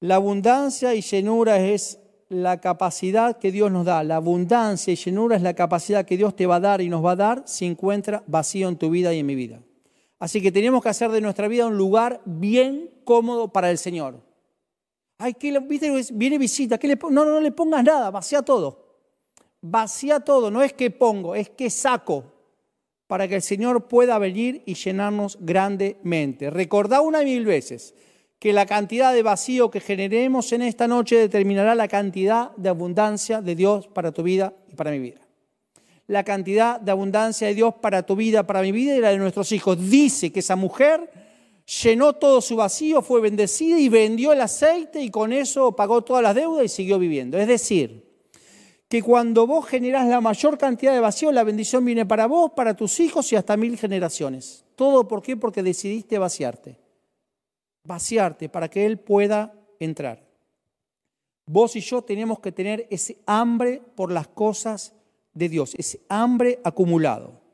La 0.00 0.14
abundancia 0.14 0.94
y 0.94 1.00
llenura 1.00 1.58
es 1.58 1.98
la 2.28 2.60
capacidad 2.60 3.38
que 3.38 3.50
Dios 3.50 3.70
nos 3.72 3.84
da. 3.84 4.04
La 4.04 4.16
abundancia 4.16 4.92
y 4.92 4.96
llenura 4.96 5.36
es 5.36 5.42
la 5.42 5.54
capacidad 5.54 6.06
que 6.06 6.16
Dios 6.16 6.36
te 6.36 6.46
va 6.46 6.56
a 6.56 6.60
dar 6.60 6.80
y 6.80 6.88
nos 6.88 7.04
va 7.04 7.12
a 7.12 7.16
dar 7.16 7.42
si 7.46 7.66
encuentra 7.66 8.22
vacío 8.26 8.68
en 8.68 8.76
tu 8.76 8.90
vida 8.90 9.12
y 9.12 9.18
en 9.18 9.26
mi 9.26 9.34
vida. 9.34 9.60
Así 10.18 10.40
que 10.40 10.52
tenemos 10.52 10.82
que 10.82 10.88
hacer 10.88 11.10
de 11.10 11.20
nuestra 11.20 11.48
vida 11.48 11.66
un 11.66 11.76
lugar 11.76 12.20
bien 12.24 12.90
cómodo 13.04 13.52
para 13.52 13.70
el 13.70 13.78
Señor. 13.78 14.27
Ay, 15.18 15.34
¿qué 15.34 15.58
¿viste? 15.60 15.92
Viene 16.12 16.38
visita, 16.38 16.78
¿qué 16.78 16.88
le, 16.88 16.96
no, 16.96 17.10
no, 17.10 17.24
no 17.24 17.40
le 17.40 17.50
pongas 17.50 17.84
nada, 17.84 18.10
vacía 18.10 18.42
todo. 18.42 18.86
Vacía 19.60 20.20
todo, 20.20 20.50
no 20.50 20.62
es 20.62 20.72
que 20.72 20.90
pongo, 20.90 21.34
es 21.34 21.50
que 21.50 21.68
saco 21.68 22.24
para 23.08 23.26
que 23.26 23.34
el 23.34 23.42
Señor 23.42 23.88
pueda 23.88 24.18
venir 24.18 24.62
y 24.66 24.74
llenarnos 24.74 25.38
grandemente. 25.40 26.50
Recordá 26.50 27.00
una 27.00 27.22
mil 27.22 27.44
veces 27.44 27.94
que 28.38 28.52
la 28.52 28.66
cantidad 28.66 29.12
de 29.12 29.24
vacío 29.24 29.70
que 29.70 29.80
generemos 29.80 30.52
en 30.52 30.62
esta 30.62 30.86
noche 30.86 31.16
determinará 31.16 31.74
la 31.74 31.88
cantidad 31.88 32.54
de 32.56 32.68
abundancia 32.68 33.42
de 33.42 33.56
Dios 33.56 33.88
para 33.88 34.12
tu 34.12 34.22
vida 34.22 34.54
y 34.68 34.74
para 34.76 34.92
mi 34.92 35.00
vida 35.00 35.28
la 36.08 36.24
cantidad 36.24 36.80
de 36.80 36.90
abundancia 36.90 37.46
de 37.46 37.54
Dios 37.54 37.74
para 37.74 38.02
tu 38.02 38.16
vida, 38.16 38.46
para 38.46 38.62
mi 38.62 38.72
vida 38.72 38.96
y 38.96 39.00
la 39.00 39.10
de 39.10 39.18
nuestros 39.18 39.52
hijos. 39.52 39.78
Dice 39.90 40.32
que 40.32 40.40
esa 40.40 40.56
mujer 40.56 41.27
llenó 41.68 42.14
todo 42.14 42.40
su 42.40 42.56
vacío, 42.56 43.02
fue 43.02 43.20
bendecida 43.20 43.78
y 43.78 43.88
vendió 43.88 44.32
el 44.32 44.40
aceite 44.40 45.00
y 45.02 45.10
con 45.10 45.32
eso 45.32 45.72
pagó 45.72 46.02
todas 46.02 46.22
las 46.22 46.34
deudas 46.34 46.64
y 46.64 46.68
siguió 46.68 46.98
viviendo. 46.98 47.38
Es 47.38 47.46
decir, 47.46 48.08
que 48.88 49.02
cuando 49.02 49.46
vos 49.46 49.66
generás 49.66 50.08
la 50.08 50.20
mayor 50.20 50.56
cantidad 50.56 50.94
de 50.94 51.00
vacío, 51.00 51.30
la 51.30 51.44
bendición 51.44 51.84
viene 51.84 52.06
para 52.06 52.26
vos, 52.26 52.52
para 52.56 52.74
tus 52.74 52.98
hijos 53.00 53.30
y 53.32 53.36
hasta 53.36 53.56
mil 53.56 53.76
generaciones. 53.76 54.64
¿Todo 54.76 55.06
por 55.06 55.22
qué? 55.22 55.36
Porque 55.36 55.62
decidiste 55.62 56.18
vaciarte. 56.18 56.78
Vaciarte 57.84 58.48
para 58.48 58.68
que 58.68 58.86
Él 58.86 58.98
pueda 58.98 59.54
entrar. 59.78 60.26
Vos 61.44 61.76
y 61.76 61.80
yo 61.80 62.02
tenemos 62.02 62.40
que 62.40 62.52
tener 62.52 62.86
ese 62.90 63.18
hambre 63.26 63.82
por 63.94 64.10
las 64.10 64.28
cosas 64.28 64.94
de 65.34 65.48
Dios, 65.48 65.74
ese 65.76 66.00
hambre 66.08 66.60
acumulado. 66.64 67.47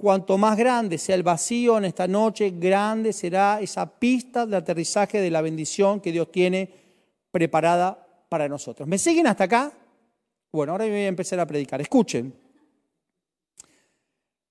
Cuanto 0.00 0.38
más 0.38 0.56
grande 0.56 0.96
sea 0.96 1.16
el 1.16 1.24
vacío 1.24 1.76
en 1.76 1.84
esta 1.84 2.06
noche, 2.06 2.50
grande 2.50 3.12
será 3.12 3.60
esa 3.60 3.98
pista 3.98 4.46
de 4.46 4.56
aterrizaje 4.56 5.20
de 5.20 5.28
la 5.28 5.40
bendición 5.40 6.00
que 6.00 6.12
Dios 6.12 6.30
tiene 6.30 6.72
preparada 7.32 8.06
para 8.28 8.48
nosotros. 8.48 8.88
¿Me 8.88 8.96
siguen 8.96 9.26
hasta 9.26 9.44
acá? 9.44 9.72
Bueno, 10.52 10.70
ahora 10.70 10.84
voy 10.84 10.94
a 10.94 11.08
empezar 11.08 11.40
a 11.40 11.46
predicar. 11.46 11.80
Escuchen. 11.80 12.32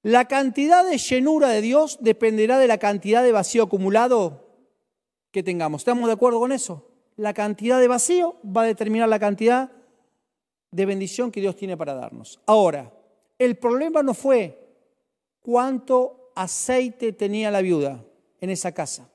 La 0.01 0.25
cantidad 0.25 0.85
de 0.85 0.97
llenura 0.97 1.47
de 1.47 1.61
Dios 1.61 1.97
dependerá 2.01 2.59
de 2.59 2.67
la 2.67 2.77
cantidad 2.77 3.23
de 3.23 3.31
vacío 3.31 3.63
acumulado 3.63 4.49
que 5.31 5.43
tengamos. 5.43 5.79
¿Estamos 5.79 6.07
de 6.07 6.13
acuerdo 6.13 6.39
con 6.39 6.51
eso? 6.51 6.91
La 7.15 7.33
cantidad 7.33 7.79
de 7.79 7.87
vacío 7.87 8.35
va 8.45 8.63
a 8.63 8.65
determinar 8.65 9.07
la 9.07 9.17
cantidad 9.17 9.71
de 10.71 10.85
bendición 10.85 11.31
que 11.31 11.39
Dios 11.39 11.55
tiene 11.55 11.77
para 11.77 11.93
darnos. 11.93 12.41
Ahora, 12.45 12.91
el 13.39 13.55
problema 13.55 14.03
no 14.03 14.13
fue 14.13 14.66
cuánto 15.47 16.31
aceite 16.35 17.13
tenía 17.13 17.49
la 17.49 17.61
viuda 17.61 18.03
en 18.41 18.49
esa 18.49 18.73
casa. 18.73 19.09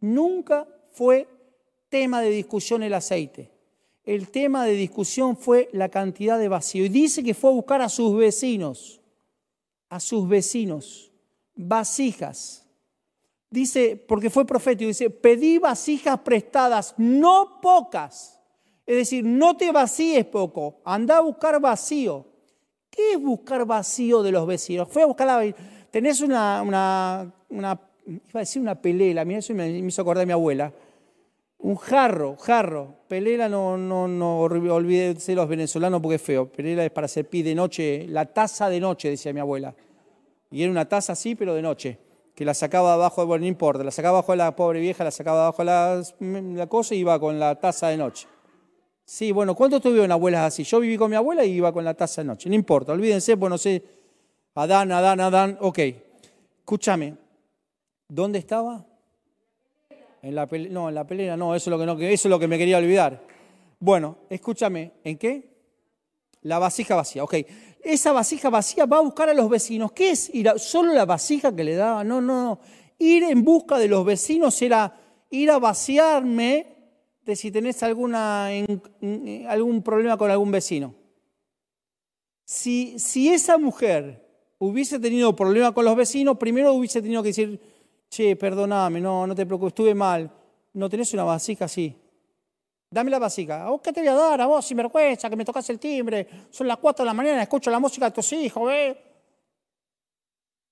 Nunca 0.00 0.66
fue 0.90 1.28
tema 1.88 2.20
de 2.20 2.30
discusión 2.30 2.82
el 2.82 2.94
aceite. 2.94 3.52
El 4.02 4.28
tema 4.28 4.64
de 4.64 4.72
discusión 4.72 5.36
fue 5.36 5.68
la 5.72 5.88
cantidad 5.88 6.36
de 6.36 6.48
vacío. 6.48 6.84
Y 6.84 6.88
dice 6.88 7.22
que 7.22 7.32
fue 7.32 7.50
a 7.50 7.54
buscar 7.54 7.80
a 7.80 7.88
sus 7.88 8.16
vecinos, 8.16 9.00
a 9.88 10.00
sus 10.00 10.28
vecinos, 10.28 11.12
vasijas. 11.54 12.66
Dice, 13.48 13.94
porque 13.96 14.30
fue 14.30 14.44
profético, 14.44 14.88
dice, 14.88 15.10
pedí 15.10 15.58
vasijas 15.58 16.18
prestadas, 16.18 16.92
no 16.96 17.60
pocas 17.62 18.38
es 18.88 18.96
decir, 18.96 19.22
no 19.22 19.54
te 19.54 19.70
vacíes 19.70 20.24
poco, 20.24 20.80
anda 20.82 21.18
a 21.18 21.20
buscar 21.20 21.60
vacío. 21.60 22.24
¿Qué 22.98 23.12
es 23.12 23.22
buscar 23.22 23.64
vacío 23.64 24.24
de 24.24 24.32
los 24.32 24.44
vecinos? 24.44 24.88
Fue 24.88 25.02
a 25.02 25.06
buscar 25.06 25.28
la... 25.28 25.54
Tenés 25.88 26.20
una, 26.20 26.60
una, 26.62 27.32
una 27.48 27.80
iba 28.04 28.20
a 28.34 28.38
decir 28.40 28.60
una 28.60 28.74
pelela, 28.74 29.24
mira, 29.24 29.38
eso 29.38 29.54
me, 29.54 29.70
hizo 29.70 30.02
acordar 30.02 30.22
de 30.22 30.26
mi 30.26 30.32
abuela. 30.32 30.72
Un 31.58 31.76
jarro, 31.76 32.36
jarro. 32.38 32.96
Pelela 33.06 33.48
no, 33.48 33.78
no, 33.78 34.08
no 34.08 34.48
los 34.48 35.48
venezolanos 35.48 36.02
porque 36.02 36.16
es 36.16 36.22
feo. 36.22 36.50
Pelela 36.50 36.84
es 36.84 36.90
para 36.90 37.04
hacer 37.04 37.28
pi 37.28 37.42
de 37.42 37.54
noche, 37.54 38.04
la 38.08 38.26
taza 38.26 38.68
de 38.68 38.80
noche, 38.80 39.10
decía 39.10 39.32
mi 39.32 39.38
abuela. 39.38 39.76
Y 40.50 40.64
era 40.64 40.72
una 40.72 40.88
taza 40.88 41.12
así, 41.12 41.36
pero 41.36 41.54
de 41.54 41.62
noche. 41.62 42.00
Que 42.34 42.44
la 42.44 42.52
sacaba 42.52 42.94
abajo, 42.94 43.24
bueno, 43.26 43.42
no 43.42 43.46
importa, 43.46 43.84
la 43.84 43.92
sacaba 43.92 44.18
abajo 44.18 44.32
de 44.32 44.38
la 44.38 44.56
pobre 44.56 44.80
vieja, 44.80 45.04
la 45.04 45.12
sacaba 45.12 45.42
abajo 45.42 45.62
de 45.62 45.66
la, 45.66 46.02
la 46.56 46.66
cosa 46.66 46.96
y 46.96 46.98
iba 46.98 47.16
con 47.20 47.38
la 47.38 47.54
taza 47.60 47.90
de 47.90 47.96
noche. 47.96 48.26
Sí, 49.08 49.32
bueno, 49.32 49.54
¿cuántos 49.54 49.80
tuvieron 49.80 50.12
abuelas 50.12 50.48
así? 50.48 50.64
Yo 50.64 50.80
viví 50.80 50.98
con 50.98 51.08
mi 51.08 51.16
abuela 51.16 51.42
y 51.42 51.52
iba 51.52 51.72
con 51.72 51.82
la 51.82 51.94
taza 51.94 52.20
de 52.20 52.26
noche. 52.26 52.50
No 52.50 52.54
importa, 52.54 52.92
olvídense, 52.92 53.38
pues 53.38 53.48
no 53.48 53.56
sé. 53.56 53.82
Adán, 54.54 54.92
Adán, 54.92 55.18
Adán. 55.20 55.56
Ok, 55.62 55.78
escúchame. 56.58 57.14
¿Dónde 58.06 58.38
estaba? 58.38 58.84
En 60.20 60.34
la 60.34 60.46
no, 60.68 60.90
en 60.90 60.94
la 60.94 61.06
pelea, 61.06 61.38
no, 61.38 61.54
eso 61.54 61.70
es 61.70 61.72
lo 61.72 61.78
que 61.78 61.86
no, 61.86 61.98
eso 61.98 62.28
es 62.28 62.30
lo 62.30 62.38
que 62.38 62.46
me 62.46 62.58
quería 62.58 62.76
olvidar. 62.76 63.22
Bueno, 63.80 64.18
escúchame, 64.28 64.92
¿en 65.02 65.16
qué? 65.16 65.56
La 66.42 66.58
vasija 66.58 66.94
vacía, 66.94 67.24
ok. 67.24 67.34
Esa 67.82 68.12
vasija 68.12 68.50
vacía 68.50 68.84
va 68.84 68.98
a 68.98 69.00
buscar 69.00 69.30
a 69.30 69.34
los 69.34 69.48
vecinos. 69.48 69.92
¿Qué 69.92 70.10
es? 70.10 70.28
Ir 70.34 70.52
solo 70.58 70.92
la 70.92 71.06
vasija 71.06 71.56
que 71.56 71.64
le 71.64 71.76
daba. 71.76 72.04
No, 72.04 72.20
no, 72.20 72.42
no. 72.42 72.60
Ir 72.98 73.22
en 73.22 73.42
busca 73.42 73.78
de 73.78 73.88
los 73.88 74.04
vecinos 74.04 74.60
era 74.60 74.94
ir 75.30 75.50
a 75.50 75.58
vaciarme 75.58 76.77
si 77.36 77.50
tenés 77.50 77.82
alguna, 77.82 78.48
algún 79.48 79.82
problema 79.82 80.16
con 80.16 80.30
algún 80.30 80.50
vecino. 80.50 80.94
Si, 82.44 82.98
si 82.98 83.28
esa 83.28 83.58
mujer 83.58 84.26
hubiese 84.58 84.98
tenido 84.98 85.36
problema 85.36 85.72
con 85.72 85.84
los 85.84 85.94
vecinos, 85.96 86.38
primero 86.38 86.72
hubiese 86.72 87.02
tenido 87.02 87.22
que 87.22 87.28
decir, 87.28 87.60
che, 88.08 88.36
perdóname, 88.36 89.00
no, 89.00 89.26
no 89.26 89.34
te 89.34 89.44
preocupes, 89.44 89.72
estuve 89.72 89.94
mal. 89.94 90.30
¿No 90.72 90.88
tenés 90.88 91.12
una 91.12 91.24
vasija 91.24 91.66
así? 91.66 91.94
Dame 92.90 93.10
la 93.10 93.18
vasija. 93.18 93.66
¿A 93.66 93.70
vos 93.70 93.80
qué 93.82 93.92
te 93.92 94.00
voy 94.00 94.08
a 94.08 94.14
dar? 94.14 94.40
A 94.40 94.46
vos, 94.46 94.64
sin 94.64 94.76
vergüenza, 94.76 95.28
que 95.28 95.36
me 95.36 95.44
tocas 95.44 95.68
el 95.70 95.78
timbre. 95.78 96.26
Son 96.50 96.66
las 96.66 96.78
4 96.78 97.04
de 97.04 97.06
la 97.06 97.14
mañana, 97.14 97.42
escucho 97.42 97.70
la 97.70 97.78
música 97.78 98.06
de 98.06 98.12
tus 98.12 98.32
hijos, 98.32 98.72
¿eh? 98.72 98.96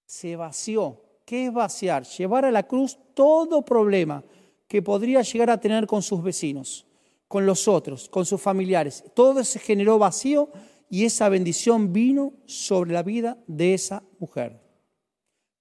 Se 0.07 0.37
vació. 0.37 1.03
¿Qué 1.25 1.47
es 1.47 1.53
vaciar? 1.53 2.05
Llevar 2.05 2.45
a 2.45 2.51
la 2.51 2.63
cruz 2.63 2.97
todo 3.13 3.63
problema 3.63 4.23
que 4.69 4.83
podría 4.83 5.23
llegar 5.23 5.51
a 5.51 5.61
tener 5.61 5.87
con 5.87 6.03
sus 6.03 6.23
vecinos, 6.23 6.87
con 7.29 7.47
los 7.47 7.69
otros, 7.69 8.09
con 8.09 8.27
sus 8.27 8.41
familiares. 8.41 9.05
Todo 9.15 9.43
se 9.45 9.59
generó 9.59 9.99
vacío 9.99 10.51
y 10.89 11.05
esa 11.05 11.29
bendición 11.29 11.93
vino 11.93 12.35
sobre 12.47 12.93
la 12.93 13.03
vida 13.03 13.39
de 13.47 13.75
esa 13.75 14.03
mujer. 14.19 14.61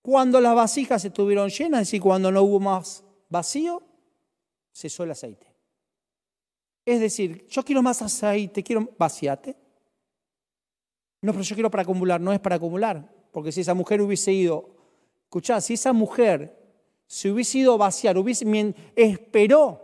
Cuando 0.01 0.39
las 0.39 0.55
vasijas 0.55 1.03
estuvieron 1.03 1.49
llenas, 1.49 1.81
es 1.81 1.87
decir, 1.87 2.01
cuando 2.01 2.31
no 2.31 2.43
hubo 2.43 2.59
más 2.59 3.03
vacío, 3.29 3.81
cesó 4.71 5.03
el 5.03 5.11
aceite. 5.11 5.47
Es 6.85 6.99
decir, 6.99 7.47
yo 7.47 7.63
quiero 7.63 7.81
más 7.81 8.01
aceite, 8.03 8.61
quiero 8.61 8.93
vaciate. 8.97 9.57
No, 11.21 11.31
pero 11.31 11.43
yo 11.43 11.55
quiero 11.55 11.71
para 11.71 11.81
acumular, 11.81 12.21
no 12.21 12.31
es 12.31 12.39
para 12.39 12.57
acumular, 12.57 13.11
porque 13.31 13.51
si 13.51 13.61
esa 13.61 13.73
mujer 13.73 13.99
hubiese 13.99 14.31
ido, 14.31 14.75
escuchá, 15.23 15.59
si 15.59 15.73
esa 15.73 15.91
mujer 15.91 16.64
se 17.07 17.31
hubiese 17.31 17.59
ido 17.59 17.73
a 17.73 17.77
vaciar, 17.77 18.17
hubiese, 18.17 18.73
esperó, 18.95 19.81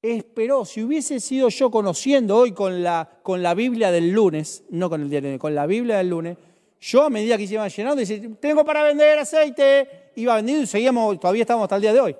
esperó, 0.00 0.64
si 0.64 0.82
hubiese 0.82 1.20
sido 1.20 1.48
yo 1.48 1.70
conociendo 1.70 2.36
hoy 2.36 2.52
con 2.52 2.82
la, 2.82 3.08
con 3.22 3.42
la 3.42 3.54
Biblia 3.54 3.90
del 3.90 4.10
lunes, 4.10 4.64
no 4.70 4.90
con 4.90 5.02
el 5.02 5.10
diario, 5.10 5.38
con 5.38 5.54
la 5.54 5.66
Biblia 5.66 5.98
del 5.98 6.08
lunes, 6.08 6.36
yo 6.80 7.04
a 7.04 7.10
medida 7.10 7.38
que 7.38 7.46
se 7.46 7.54
iban 7.54 7.70
llenando, 7.70 7.96
decía, 7.96 8.20
tengo 8.40 8.64
para 8.64 8.82
vender 8.82 9.18
aceite, 9.18 10.10
iba 10.16 10.34
vendiendo 10.34 10.64
y 10.64 10.66
seguíamos, 10.66 11.18
todavía 11.20 11.42
estábamos 11.42 11.66
hasta 11.66 11.76
el 11.76 11.82
día 11.82 11.92
de 11.92 12.00
hoy. 12.00 12.16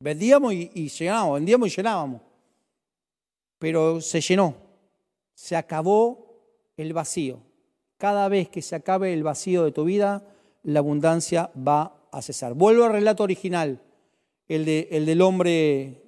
Vendíamos 0.00 0.52
y, 0.52 0.70
y 0.74 0.88
llenábamos, 0.88 1.34
vendíamos 1.36 1.68
y 1.68 1.76
llenábamos. 1.76 2.20
Pero 3.58 4.00
se 4.00 4.20
llenó, 4.20 4.54
se 5.34 5.56
acabó 5.56 6.28
el 6.76 6.92
vacío. 6.92 7.40
Cada 7.96 8.28
vez 8.28 8.48
que 8.48 8.62
se 8.62 8.76
acabe 8.76 9.12
el 9.12 9.24
vacío 9.24 9.64
de 9.64 9.72
tu 9.72 9.84
vida, 9.84 10.22
la 10.62 10.80
abundancia 10.80 11.50
va 11.56 11.97
a 12.12 12.22
cesar. 12.22 12.54
Vuelvo 12.54 12.84
al 12.84 12.92
relato 12.92 13.22
original, 13.22 13.82
el, 14.48 14.64
de, 14.64 14.88
el 14.90 15.06
del 15.06 15.20
hombre 15.20 16.02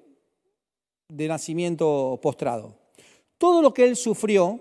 de 1.09 1.29
nacimiento 1.29 2.19
postrado. 2.23 2.79
Todo 3.39 3.63
lo 3.63 3.75
que 3.75 3.85
él 3.85 3.97
sufrió 3.97 4.61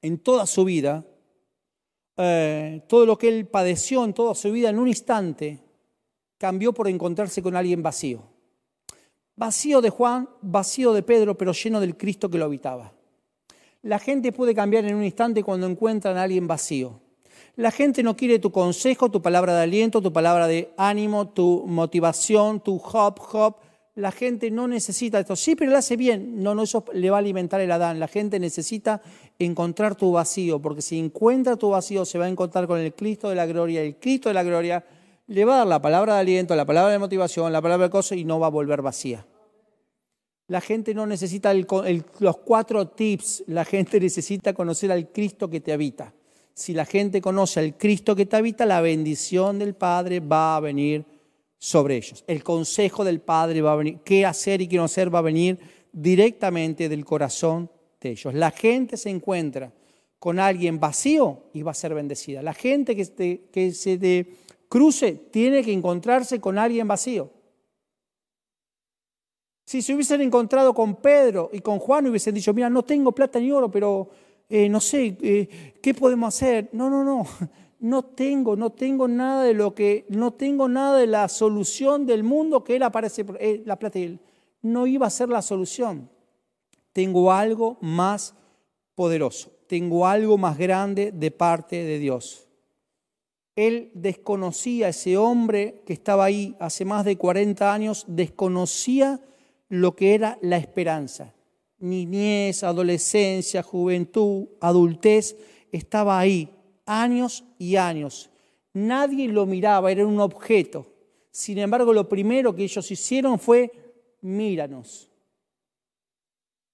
en 0.00 0.18
toda 0.18 0.46
su 0.46 0.64
vida, 0.64 1.04
eh, 2.16 2.82
todo 2.88 3.06
lo 3.06 3.16
que 3.16 3.28
él 3.28 3.46
padeció 3.46 4.04
en 4.04 4.12
toda 4.12 4.34
su 4.34 4.52
vida, 4.52 4.68
en 4.68 4.78
un 4.78 4.88
instante, 4.88 5.60
cambió 6.38 6.72
por 6.72 6.88
encontrarse 6.88 7.42
con 7.42 7.56
alguien 7.56 7.82
vacío. 7.82 8.22
Vacío 9.36 9.80
de 9.80 9.90
Juan, 9.90 10.28
vacío 10.42 10.92
de 10.92 11.02
Pedro, 11.02 11.38
pero 11.38 11.52
lleno 11.52 11.80
del 11.80 11.96
Cristo 11.96 12.28
que 12.28 12.38
lo 12.38 12.44
habitaba. 12.44 12.92
La 13.82 13.98
gente 13.98 14.32
puede 14.32 14.54
cambiar 14.54 14.84
en 14.84 14.94
un 14.94 15.04
instante 15.04 15.42
cuando 15.42 15.66
encuentran 15.66 16.16
a 16.16 16.22
alguien 16.22 16.46
vacío. 16.46 17.00
La 17.56 17.70
gente 17.70 18.02
no 18.02 18.16
quiere 18.16 18.38
tu 18.38 18.50
consejo, 18.50 19.10
tu 19.10 19.20
palabra 19.20 19.54
de 19.54 19.62
aliento, 19.62 20.00
tu 20.00 20.10
palabra 20.10 20.46
de 20.46 20.72
ánimo, 20.78 21.28
tu 21.28 21.66
motivación, 21.66 22.60
tu 22.60 22.76
hop, 22.76 23.20
hop. 23.30 23.56
La 23.94 24.10
gente 24.10 24.50
no 24.50 24.66
necesita 24.66 25.20
esto. 25.20 25.36
Sí, 25.36 25.54
pero 25.54 25.70
lo 25.70 25.76
hace 25.76 25.98
bien. 25.98 26.42
No, 26.42 26.54
no, 26.54 26.62
eso 26.62 26.82
le 26.94 27.10
va 27.10 27.18
a 27.18 27.20
alimentar 27.20 27.60
el 27.60 27.70
Adán. 27.70 28.00
La 28.00 28.08
gente 28.08 28.40
necesita 28.40 29.02
encontrar 29.38 29.96
tu 29.96 30.12
vacío, 30.12 30.62
porque 30.62 30.80
si 30.80 30.98
encuentra 30.98 31.56
tu 31.56 31.68
vacío 31.68 32.06
se 32.06 32.16
va 32.16 32.24
a 32.24 32.28
encontrar 32.28 32.66
con 32.66 32.80
el 32.80 32.94
Cristo 32.94 33.28
de 33.28 33.34
la 33.34 33.44
gloria. 33.44 33.82
El 33.82 33.96
Cristo 33.96 34.30
de 34.30 34.34
la 34.34 34.44
gloria 34.44 34.82
le 35.26 35.44
va 35.44 35.56
a 35.56 35.58
dar 35.58 35.66
la 35.66 35.82
palabra 35.82 36.14
de 36.14 36.20
aliento, 36.20 36.56
la 36.56 36.64
palabra 36.64 36.90
de 36.90 36.98
motivación, 36.98 37.52
la 37.52 37.60
palabra 37.60 37.88
de 37.88 37.90
cosas 37.90 38.16
y 38.16 38.24
no 38.24 38.40
va 38.40 38.46
a 38.46 38.50
volver 38.50 38.80
vacía. 38.80 39.26
La 40.48 40.62
gente 40.62 40.94
no 40.94 41.06
necesita 41.06 41.52
los 41.52 42.36
cuatro 42.38 42.88
tips, 42.88 43.44
la 43.46 43.66
gente 43.66 44.00
necesita 44.00 44.54
conocer 44.54 44.90
al 44.90 45.12
Cristo 45.12 45.50
que 45.50 45.60
te 45.60 45.74
habita 45.74 46.14
si 46.54 46.74
la 46.74 46.84
gente 46.84 47.20
conoce 47.20 47.60
al 47.60 47.76
Cristo 47.76 48.14
que 48.14 48.26
te 48.26 48.36
habita, 48.36 48.66
la 48.66 48.80
bendición 48.80 49.58
del 49.58 49.74
Padre 49.74 50.20
va 50.20 50.56
a 50.56 50.60
venir 50.60 51.04
sobre 51.58 51.96
ellos. 51.96 52.24
El 52.26 52.42
consejo 52.42 53.04
del 53.04 53.20
Padre 53.20 53.62
va 53.62 53.72
a 53.72 53.76
venir, 53.76 53.98
qué 54.04 54.26
hacer 54.26 54.60
y 54.60 54.68
qué 54.68 54.76
no 54.76 54.84
hacer 54.84 55.14
va 55.14 55.20
a 55.20 55.22
venir 55.22 55.58
directamente 55.92 56.88
del 56.88 57.04
corazón 57.04 57.70
de 58.00 58.10
ellos. 58.10 58.34
La 58.34 58.50
gente 58.50 58.96
se 58.96 59.10
encuentra 59.10 59.72
con 60.18 60.38
alguien 60.38 60.78
vacío 60.78 61.44
y 61.52 61.62
va 61.62 61.72
a 61.72 61.74
ser 61.74 61.94
bendecida. 61.94 62.42
La 62.42 62.54
gente 62.54 62.94
que, 62.94 63.72
se 63.72 63.98
te 63.98 64.26
cruce 64.68 65.12
tiene 65.30 65.62
que 65.62 65.72
encontrarse 65.72 66.40
con 66.40 66.58
alguien 66.58 66.86
vacío. 66.86 67.30
Si 69.64 69.82
se 69.82 69.94
hubiesen 69.94 70.20
encontrado 70.20 70.74
con 70.74 70.96
Pedro 70.96 71.50
y 71.52 71.60
con 71.60 71.78
Juan, 71.78 72.06
hubiesen 72.06 72.34
dicho, 72.34 72.52
mira, 72.52 72.68
no 72.68 72.84
tengo 72.84 73.12
plata 73.12 73.38
ni 73.38 73.50
oro, 73.50 73.70
pero 73.70 74.10
eh, 74.54 74.68
no 74.68 74.80
sé, 74.80 75.16
eh, 75.22 75.78
¿qué 75.80 75.94
podemos 75.94 76.34
hacer? 76.34 76.68
No, 76.72 76.90
no, 76.90 77.02
no, 77.02 77.24
no 77.80 78.02
tengo, 78.04 78.54
no 78.54 78.68
tengo 78.68 79.08
nada 79.08 79.44
de 79.44 79.54
lo 79.54 79.74
que, 79.74 80.04
no 80.10 80.34
tengo 80.34 80.68
nada 80.68 80.98
de 80.98 81.06
la 81.06 81.26
solución 81.28 82.04
del 82.04 82.22
mundo 82.22 82.62
que 82.62 82.76
él 82.76 82.82
aparece, 82.82 83.24
eh, 83.40 83.62
la 83.64 83.78
plata 83.78 83.98
él. 83.98 84.20
No 84.60 84.86
iba 84.86 85.06
a 85.06 85.10
ser 85.10 85.30
la 85.30 85.40
solución. 85.40 86.10
Tengo 86.92 87.32
algo 87.32 87.78
más 87.80 88.34
poderoso, 88.94 89.50
tengo 89.68 90.06
algo 90.06 90.36
más 90.36 90.58
grande 90.58 91.12
de 91.12 91.30
parte 91.30 91.82
de 91.82 91.98
Dios. 91.98 92.46
Él 93.56 93.90
desconocía, 93.94 94.90
ese 94.90 95.16
hombre 95.16 95.82
que 95.86 95.94
estaba 95.94 96.26
ahí 96.26 96.54
hace 96.60 96.84
más 96.84 97.06
de 97.06 97.16
40 97.16 97.72
años, 97.72 98.04
desconocía 98.06 99.18
lo 99.70 99.96
que 99.96 100.14
era 100.14 100.38
la 100.42 100.58
esperanza 100.58 101.32
niñez, 101.82 102.62
adolescencia, 102.62 103.62
juventud, 103.62 104.46
adultez, 104.60 105.36
estaba 105.70 106.18
ahí, 106.18 106.48
años 106.86 107.44
y 107.58 107.76
años. 107.76 108.30
Nadie 108.72 109.28
lo 109.28 109.46
miraba, 109.46 109.90
era 109.90 110.06
un 110.06 110.20
objeto. 110.20 110.86
Sin 111.30 111.58
embargo, 111.58 111.92
lo 111.92 112.08
primero 112.08 112.54
que 112.54 112.64
ellos 112.64 112.90
hicieron 112.90 113.38
fue, 113.38 113.70
míranos, 114.20 115.10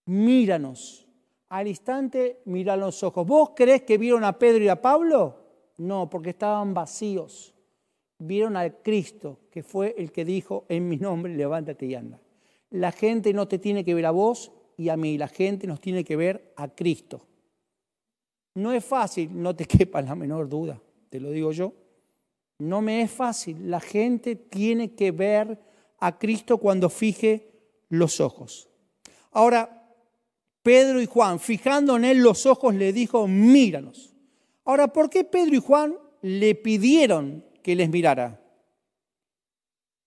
míranos. 0.04 1.06
Al 1.48 1.66
instante 1.66 2.42
miran 2.44 2.80
los 2.80 3.02
ojos. 3.02 3.26
¿Vos 3.26 3.52
crees 3.56 3.82
que 3.82 3.96
vieron 3.96 4.22
a 4.24 4.38
Pedro 4.38 4.64
y 4.64 4.68
a 4.68 4.82
Pablo? 4.82 5.38
No, 5.78 6.10
porque 6.10 6.30
estaban 6.30 6.74
vacíos. 6.74 7.54
Vieron 8.18 8.56
al 8.56 8.82
Cristo, 8.82 9.38
que 9.50 9.62
fue 9.62 9.94
el 9.96 10.12
que 10.12 10.26
dijo, 10.26 10.66
en 10.68 10.88
mi 10.88 10.98
nombre, 10.98 11.34
levántate 11.34 11.86
y 11.86 11.94
anda. 11.94 12.20
La 12.70 12.92
gente 12.92 13.32
no 13.32 13.48
te 13.48 13.58
tiene 13.58 13.82
que 13.84 13.94
ver 13.94 14.04
a 14.04 14.10
vos, 14.10 14.52
y 14.78 14.88
a 14.88 14.96
mí. 14.96 15.18
La 15.18 15.28
gente 15.28 15.66
nos 15.66 15.80
tiene 15.80 16.04
que 16.04 16.16
ver 16.16 16.54
a 16.56 16.68
Cristo. 16.68 17.26
No 18.54 18.72
es 18.72 18.82
fácil, 18.82 19.30
no 19.34 19.54
te 19.54 19.64
quepa 19.66 20.00
la 20.00 20.14
menor 20.14 20.48
duda, 20.48 20.80
te 21.10 21.20
lo 21.20 21.30
digo 21.30 21.52
yo. 21.52 21.74
No 22.60 22.80
me 22.80 23.02
es 23.02 23.10
fácil. 23.10 23.70
La 23.70 23.80
gente 23.80 24.34
tiene 24.34 24.94
que 24.94 25.10
ver 25.12 25.60
a 25.98 26.18
Cristo 26.18 26.58
cuando 26.58 26.88
fije 26.88 27.50
los 27.90 28.20
ojos. 28.20 28.68
Ahora, 29.32 29.74
Pedro 30.62 31.00
y 31.00 31.06
Juan, 31.06 31.38
fijando 31.38 31.96
en 31.96 32.04
él 32.04 32.18
los 32.18 32.46
ojos, 32.46 32.74
le 32.74 32.92
dijo, 32.92 33.28
míranos. 33.28 34.14
Ahora, 34.64 34.92
¿por 34.92 35.08
qué 35.08 35.24
Pedro 35.24 35.54
y 35.54 35.60
Juan 35.60 35.96
le 36.22 36.54
pidieron 36.54 37.44
que 37.62 37.76
les 37.76 37.88
mirara? 37.88 38.40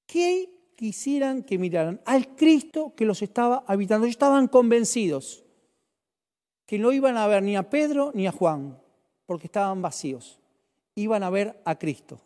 ¿Qué 0.06 0.51
quisieran 0.82 1.44
que 1.44 1.60
miraran 1.60 2.02
al 2.06 2.36
Cristo 2.36 2.94
que 2.96 3.06
los 3.06 3.22
estaba 3.22 3.64
habitando. 3.68 4.08
Ellos 4.08 4.16
estaban 4.16 4.48
convencidos 4.48 5.44
que 6.66 6.80
no 6.80 6.92
iban 6.92 7.18
a 7.18 7.28
ver 7.28 7.44
ni 7.44 7.56
a 7.56 7.70
Pedro 7.70 8.10
ni 8.16 8.26
a 8.26 8.32
Juan, 8.32 8.82
porque 9.28 9.46
estaban 9.46 9.84
vacíos. 9.84 10.40
Iban 10.96 11.22
a 11.22 11.30
ver 11.30 11.62
a 11.66 11.78
Cristo. 11.78 12.20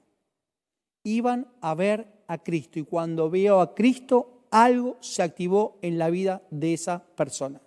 Iban 1.04 1.50
a 1.60 1.76
ver 1.76 2.08
a 2.28 2.38
Cristo. 2.38 2.80
Y 2.80 2.84
cuando 2.84 3.30
vio 3.30 3.60
a 3.60 3.76
Cristo, 3.76 4.46
algo 4.52 4.96
se 5.02 5.22
activó 5.22 5.78
en 5.82 5.98
la 5.98 6.10
vida 6.10 6.42
de 6.50 6.76
esa 6.76 7.04
persona. 7.04 7.60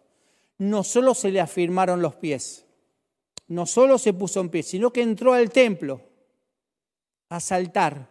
No 0.57 0.85
solo 0.85 1.12
se 1.12 1.31
le 1.31 1.42
afirmaron 1.42 2.01
los 2.01 2.14
pies, 2.14 2.64
no 3.46 3.66
solo 3.66 3.98
se 3.98 4.14
puso 4.14 4.40
en 4.40 4.48
pie, 4.48 4.62
sino 4.62 4.90
que 4.90 5.03
entró 5.03 5.35
al 5.35 5.51
templo 5.51 6.01
a 7.29 7.40
saltar 7.40 8.09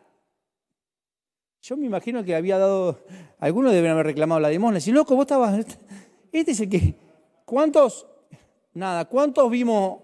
yo 1.68 1.76
me 1.76 1.86
imagino 1.86 2.24
que 2.24 2.34
había 2.34 2.58
dado, 2.58 2.98
algunos 3.40 3.74
deben 3.74 3.92
haber 3.92 4.06
reclamado 4.06 4.40
la 4.40 4.50
limosna. 4.50 4.80
Si 4.80 4.94
loco, 4.94 5.18
vos 5.18 5.24
estabas, 5.24 5.66
este 6.32 6.52
es 6.52 6.60
el 6.62 6.70
que, 6.70 6.96
¿cuántos? 7.44 8.08
Nada, 8.74 9.04
¿cuántos 9.04 9.52
vimos 9.52 10.00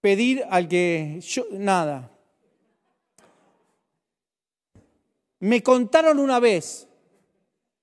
pedir 0.00 0.44
al 0.50 0.66
que 0.66 1.20
nada? 1.52 2.10
Me 5.38 5.62
contaron 5.62 6.18
una 6.18 6.40
vez, 6.40 6.88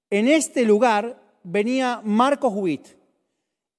en 0.10 0.28
este 0.28 0.66
lugar 0.66 1.18
venía 1.44 2.02
Marcos 2.04 2.52
Witt 2.54 2.88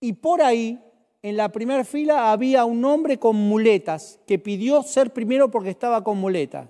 y 0.00 0.14
por 0.14 0.40
ahí, 0.40 0.82
en 1.20 1.36
la 1.36 1.50
primera 1.50 1.84
fila, 1.84 2.32
había 2.32 2.64
un 2.64 2.82
hombre 2.82 3.18
con 3.18 3.36
muletas 3.36 4.20
que 4.26 4.38
pidió 4.38 4.82
ser 4.82 5.12
primero 5.12 5.50
porque 5.50 5.68
estaba 5.68 6.02
con 6.02 6.16
muletas 6.16 6.68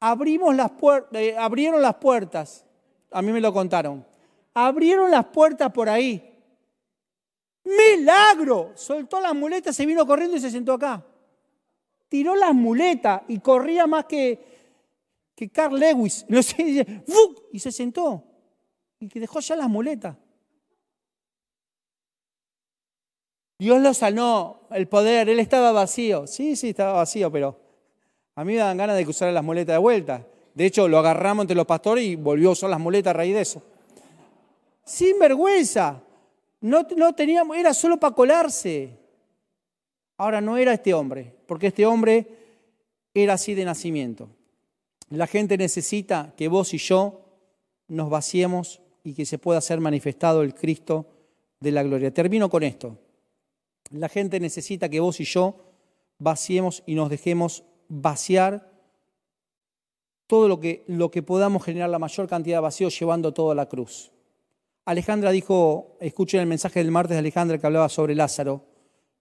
abrimos 0.00 0.54
las 0.54 0.72
eh, 1.12 1.36
abrieron 1.36 1.82
las 1.82 1.96
puertas, 1.96 2.64
a 3.10 3.22
mí 3.22 3.32
me 3.32 3.40
lo 3.40 3.52
contaron, 3.52 4.06
abrieron 4.54 5.10
las 5.10 5.26
puertas 5.26 5.72
por 5.72 5.88
ahí. 5.88 6.32
Milagro, 7.64 8.72
soltó 8.76 9.20
las 9.20 9.34
muletas, 9.34 9.74
se 9.74 9.84
vino 9.86 10.06
corriendo 10.06 10.36
y 10.36 10.40
se 10.40 10.50
sentó 10.50 10.74
acá. 10.74 11.04
Tiró 12.08 12.36
las 12.36 12.54
muletas 12.54 13.22
y 13.26 13.40
corría 13.40 13.88
más 13.88 14.04
que, 14.04 14.38
que 15.34 15.50
Carl 15.50 15.76
Lewis. 15.76 16.24
y 17.52 17.58
se 17.58 17.72
sentó 17.72 18.22
y 19.00 19.08
que 19.08 19.20
dejó 19.20 19.40
ya 19.40 19.56
las 19.56 19.68
muletas. 19.68 20.16
Dios 23.58 23.80
lo 23.80 23.94
sanó, 23.94 24.68
el 24.70 24.86
poder, 24.86 25.28
él 25.28 25.40
estaba 25.40 25.72
vacío. 25.72 26.26
Sí, 26.26 26.56
sí, 26.56 26.70
estaba 26.70 26.92
vacío, 26.92 27.32
pero 27.32 27.58
A 28.36 28.44
mí 28.44 28.52
me 28.52 28.58
dan 28.58 28.76
ganas 28.76 28.96
de 28.96 29.04
usar 29.06 29.32
las 29.32 29.42
muletas 29.42 29.74
de 29.74 29.78
vuelta. 29.78 30.26
De 30.54 30.66
hecho, 30.66 30.86
lo 30.88 30.98
agarramos 30.98 31.44
entre 31.44 31.56
los 31.56 31.66
pastores 31.66 32.04
y 32.04 32.16
volvió 32.16 32.50
a 32.50 32.52
usar 32.52 32.70
las 32.70 32.78
muletas 32.78 33.10
a 33.10 33.14
raíz 33.14 33.34
de 33.34 33.40
eso. 33.40 33.62
Sin 34.84 35.18
vergüenza. 35.18 36.02
No, 36.60 36.86
no 36.96 37.14
teníamos, 37.14 37.56
era 37.56 37.72
solo 37.74 37.98
para 37.98 38.14
colarse. 38.14 38.90
Ahora 40.18 40.40
no 40.40 40.56
era 40.56 40.74
este 40.74 40.94
hombre, 40.94 41.34
porque 41.46 41.68
este 41.68 41.86
hombre 41.86 42.26
era 43.14 43.34
así 43.34 43.54
de 43.54 43.64
nacimiento. 43.64 44.28
La 45.10 45.26
gente 45.26 45.56
necesita 45.56 46.34
que 46.36 46.48
vos 46.48 46.74
y 46.74 46.78
yo 46.78 47.20
nos 47.88 48.10
vaciemos 48.10 48.80
y 49.04 49.14
que 49.14 49.24
se 49.24 49.38
pueda 49.38 49.60
ser 49.60 49.80
manifestado 49.80 50.42
el 50.42 50.54
Cristo 50.54 51.06
de 51.60 51.72
la 51.72 51.82
gloria. 51.82 52.12
Termino 52.12 52.50
con 52.50 52.62
esto. 52.62 52.98
La 53.90 54.08
gente 54.08 54.40
necesita 54.40 54.88
que 54.88 55.00
vos 55.00 55.20
y 55.20 55.24
yo 55.24 55.54
vaciemos 56.18 56.82
y 56.86 56.94
nos 56.94 57.08
dejemos 57.08 57.62
vaciar 57.88 58.70
todo 60.26 60.48
lo 60.48 60.60
que, 60.60 60.84
lo 60.88 61.10
que 61.10 61.22
podamos 61.22 61.64
generar 61.64 61.90
la 61.90 61.98
mayor 61.98 62.28
cantidad 62.28 62.56
de 62.58 62.62
vacío 62.62 62.88
llevando 62.88 63.32
todo 63.32 63.50
a 63.52 63.54
la 63.54 63.66
cruz. 63.66 64.12
Alejandra 64.84 65.30
dijo, 65.30 65.96
escuchen 66.00 66.40
el 66.40 66.46
mensaje 66.46 66.80
del 66.80 66.92
martes 66.92 67.14
de 67.14 67.18
Alejandra 67.18 67.58
que 67.58 67.66
hablaba 67.66 67.88
sobre 67.88 68.14
Lázaro, 68.14 68.64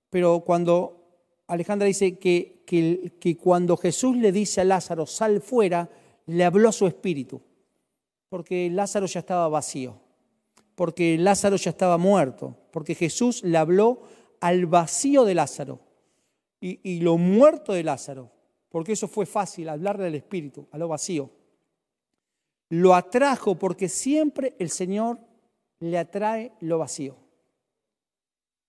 pero 0.09 0.41
cuando 0.41 1.05
Alejandra 1.47 1.87
dice 1.87 2.17
que, 2.17 2.63
que, 2.65 3.37
cuando 3.37 3.77
Jesús 3.77 4.15
le 4.17 4.31
dice 4.31 4.61
a 4.61 4.63
Lázaro, 4.63 5.05
sal 5.05 5.41
fuera, 5.41 5.89
le 6.27 6.43
habló 6.43 6.69
a 6.69 6.71
su 6.71 6.87
espíritu, 6.87 7.41
porque 8.29 8.69
Lázaro 8.69 9.05
ya 9.05 9.19
estaba 9.19 9.47
vacío, 9.47 9.99
porque 10.75 11.17
Lázaro 11.17 11.55
ya 11.55 11.71
estaba 11.71 11.97
muerto, 11.97 12.57
porque 12.71 12.95
Jesús 12.95 13.43
le 13.43 13.57
habló 13.57 14.01
al 14.41 14.65
vacío 14.65 15.23
de 15.23 15.35
Lázaro 15.35 15.79
y, 16.59 16.79
y 16.83 17.01
lo 17.01 17.17
muerto 17.17 17.73
de 17.73 17.83
Lázaro, 17.83 18.31
porque 18.75 18.91
eso 18.91 19.07
fue 19.07 19.25
fácil, 19.25 19.69
hablarle 19.69 20.07
al 20.07 20.15
espíritu, 20.15 20.67
a 20.69 20.77
lo 20.77 20.89
vacío. 20.89 21.31
Lo 22.67 22.93
atrajo 22.93 23.57
porque 23.57 23.87
siempre 23.87 24.53
el 24.59 24.69
Señor 24.69 25.17
le 25.79 25.97
atrae 25.97 26.51
lo 26.59 26.77
vacío. 26.77 27.15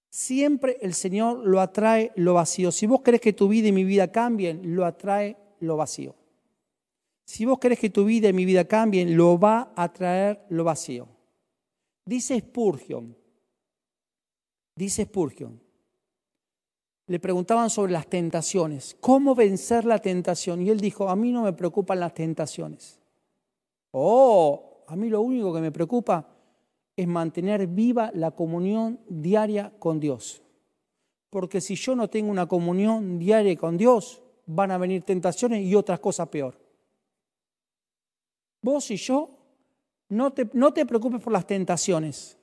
Siempre 0.08 0.78
el 0.80 0.94
Señor 0.94 1.38
lo 1.38 1.60
atrae 1.60 2.12
lo 2.14 2.34
vacío. 2.34 2.70
Si 2.70 2.86
vos 2.86 3.00
querés 3.00 3.20
que 3.20 3.32
tu 3.32 3.48
vida 3.48 3.66
y 3.66 3.72
mi 3.72 3.82
vida 3.82 4.12
cambien, 4.12 4.76
lo 4.76 4.86
atrae 4.86 5.36
lo 5.58 5.76
vacío. 5.76 6.14
Si 7.24 7.44
vos 7.44 7.58
querés 7.58 7.80
que 7.80 7.90
tu 7.90 8.04
vida 8.04 8.28
y 8.28 8.32
mi 8.32 8.44
vida 8.44 8.64
cambien, 8.64 9.16
lo 9.16 9.40
va 9.40 9.72
a 9.74 9.92
traer 9.92 10.46
lo 10.50 10.62
vacío. 10.62 11.08
Dice 12.04 12.38
Spurgeon, 12.38 13.16
dice 14.76 15.02
Spurgeon, 15.02 15.60
le 17.06 17.20
preguntaban 17.20 17.70
sobre 17.70 17.92
las 17.92 18.08
tentaciones, 18.08 18.96
cómo 19.00 19.34
vencer 19.34 19.84
la 19.84 20.00
tentación. 20.00 20.62
Y 20.62 20.70
él 20.70 20.80
dijo, 20.80 21.08
a 21.08 21.16
mí 21.16 21.30
no 21.30 21.42
me 21.42 21.52
preocupan 21.52 22.00
las 22.00 22.14
tentaciones. 22.14 22.98
Oh, 23.92 24.82
a 24.88 24.96
mí 24.96 25.08
lo 25.08 25.20
único 25.20 25.54
que 25.54 25.60
me 25.60 25.70
preocupa 25.70 26.28
es 26.96 27.06
mantener 27.06 27.66
viva 27.66 28.10
la 28.14 28.32
comunión 28.32 29.00
diaria 29.08 29.72
con 29.78 30.00
Dios. 30.00 30.42
Porque 31.30 31.60
si 31.60 31.76
yo 31.76 31.94
no 31.94 32.08
tengo 32.08 32.30
una 32.30 32.46
comunión 32.46 33.18
diaria 33.18 33.56
con 33.56 33.76
Dios, 33.76 34.22
van 34.46 34.70
a 34.70 34.78
venir 34.78 35.02
tentaciones 35.02 35.64
y 35.64 35.74
otras 35.74 36.00
cosas 36.00 36.28
peor. 36.28 36.58
Vos 38.62 38.90
y 38.90 38.96
yo, 38.96 39.30
no 40.08 40.32
te, 40.32 40.48
no 40.54 40.72
te 40.72 40.86
preocupes 40.86 41.20
por 41.20 41.32
las 41.32 41.46
tentaciones. 41.46 42.36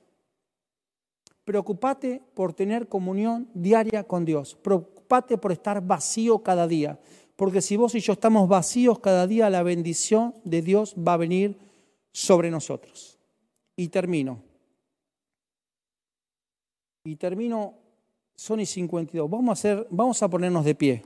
Preocupate 1.44 2.22
por 2.34 2.54
tener 2.54 2.88
comunión 2.88 3.48
diaria 3.52 4.04
con 4.04 4.24
Dios. 4.24 4.54
Preocupate 4.54 5.36
por 5.36 5.52
estar 5.52 5.84
vacío 5.84 6.42
cada 6.42 6.66
día. 6.66 6.98
Porque 7.36 7.60
si 7.60 7.76
vos 7.76 7.94
y 7.94 8.00
yo 8.00 8.14
estamos 8.14 8.48
vacíos 8.48 8.98
cada 9.00 9.26
día, 9.26 9.50
la 9.50 9.62
bendición 9.62 10.34
de 10.44 10.62
Dios 10.62 10.94
va 10.96 11.14
a 11.14 11.18
venir 11.18 11.58
sobre 12.12 12.50
nosotros. 12.50 13.18
Y 13.76 13.88
termino. 13.88 14.40
Y 17.04 17.16
termino, 17.16 17.74
Sony 18.34 18.64
52. 18.64 19.28
Vamos 19.28 19.50
a, 19.50 19.52
hacer, 19.52 19.86
vamos 19.90 20.22
a 20.22 20.28
ponernos 20.28 20.64
de 20.64 20.74
pie. 20.74 21.02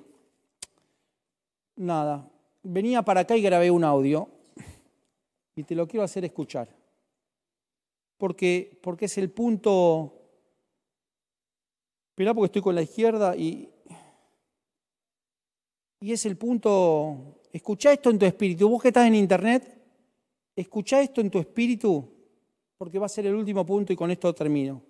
Nada. 1.76 2.28
Venía 2.62 3.02
para 3.02 3.20
acá 3.20 3.36
y 3.36 3.42
grabé 3.42 3.70
un 3.70 3.82
audio. 3.82 4.28
Y 5.56 5.64
te 5.64 5.74
lo 5.74 5.88
quiero 5.88 6.04
hacer 6.04 6.24
escuchar. 6.24 6.68
Porque, 8.16 8.78
porque 8.82 9.06
es 9.06 9.18
el 9.18 9.30
punto. 9.30 10.17
Esperá 12.18 12.34
porque 12.34 12.46
estoy 12.46 12.62
con 12.62 12.74
la 12.74 12.82
izquierda 12.82 13.36
y. 13.36 13.70
Y 16.00 16.12
es 16.12 16.26
el 16.26 16.36
punto. 16.36 17.38
Escucha 17.52 17.92
esto 17.92 18.10
en 18.10 18.18
tu 18.18 18.26
espíritu. 18.26 18.68
Vos 18.68 18.82
que 18.82 18.88
estás 18.88 19.06
en 19.06 19.14
internet, 19.14 19.80
escucha 20.56 21.00
esto 21.00 21.20
en 21.20 21.30
tu 21.30 21.38
espíritu 21.38 22.12
porque 22.76 22.98
va 22.98 23.06
a 23.06 23.08
ser 23.08 23.26
el 23.26 23.36
último 23.36 23.64
punto 23.64 23.92
y 23.92 23.96
con 23.96 24.10
esto 24.10 24.34
termino. 24.34 24.82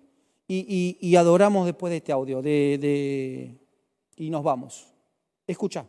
Y, 0.47 1.15
adoramos 1.15 1.67
después 1.67 1.91
de 1.91 1.97
este 1.97 2.11
audio 2.11 2.41
de, 2.41 3.59
y 4.15 4.29
nos 4.31 4.43
vamos. 4.43 4.87
Escucha. 5.45 5.85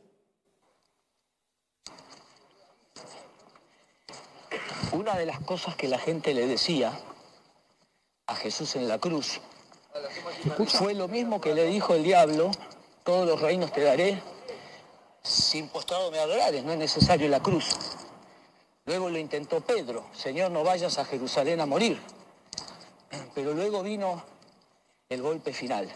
Una 4.92 5.16
de 5.16 5.24
las 5.24 5.40
cosas 5.40 5.74
que 5.74 5.88
la 5.88 5.98
gente 5.98 6.34
le 6.34 6.46
decía 6.46 6.92
a 8.26 8.34
Jesús 8.34 8.76
en 8.76 8.88
la 8.88 8.98
cruz 8.98 9.40
fue 10.66 10.94
lo 10.94 11.08
mismo 11.08 11.40
que 11.40 11.54
le 11.54 11.66
dijo 11.66 11.94
el 11.94 12.02
diablo, 12.02 12.50
todos 13.04 13.26
los 13.26 13.40
reinos 13.40 13.72
te 13.72 13.82
daré, 13.82 14.22
sin 15.22 15.68
postrado 15.68 16.10
me 16.10 16.18
adorares, 16.18 16.64
no 16.64 16.72
es 16.72 16.78
necesario 16.78 17.28
la 17.28 17.40
cruz. 17.40 17.66
Luego 18.86 19.10
lo 19.10 19.18
intentó 19.18 19.60
Pedro, 19.60 20.06
Señor, 20.12 20.50
no 20.50 20.64
vayas 20.64 20.98
a 20.98 21.04
Jerusalén 21.04 21.60
a 21.60 21.66
morir. 21.66 22.00
Pero 23.34 23.52
luego 23.52 23.82
vino 23.82 24.22
el 25.08 25.22
golpe 25.22 25.52
final. 25.52 25.88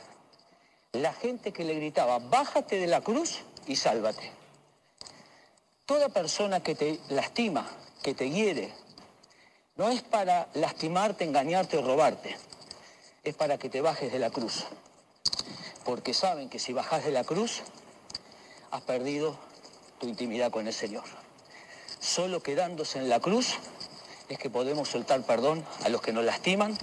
La 0.93 1.12
gente 1.12 1.53
que 1.53 1.64
le 1.64 1.75
gritaba, 1.75 2.19
bájate 2.19 2.79
de 2.79 2.87
la 2.87 3.01
cruz 3.01 3.40
y 3.67 3.77
sálvate. 3.77 4.31
Toda 5.87 6.09
persona 6.09 6.61
que 6.61 6.75
te 6.75 7.01
lastima, 7.09 7.67
que 8.03 8.14
te 8.14 8.31
hiere, 8.31 8.73
no 9.77 9.88
es 9.90 10.03
para 10.03 10.49
lastimarte, 10.55 11.25
engañarte 11.25 11.77
o 11.79 11.83
robarte, 11.83 12.37
es 13.24 13.34
para 13.34 13.58
que 13.58 13.68
te 13.68 13.80
bajes 13.80 14.12
de 14.12 14.18
la 14.18 14.30
cruz. 14.30 14.66
Porque 15.84 16.14
saben 16.14 16.48
que 16.48 16.58
si 16.58 16.72
bajas 16.72 17.04
de 17.04 17.10
la 17.10 17.24
cruz, 17.24 17.62
has 18.70 18.82
perdido 18.82 19.37
tu 19.98 20.08
intimidad 20.08 20.50
con 20.50 20.66
el 20.66 20.72
Señor. 20.72 21.04
Solo 22.00 22.42
quedándose 22.42 22.98
en 22.98 23.08
la 23.08 23.20
cruz 23.20 23.54
es 24.28 24.38
que 24.38 24.50
podemos 24.50 24.88
soltar 24.88 25.22
perdón 25.22 25.64
a 25.84 25.88
los 25.88 26.00
que 26.00 26.12
nos 26.12 26.24
lastiman 26.24 26.76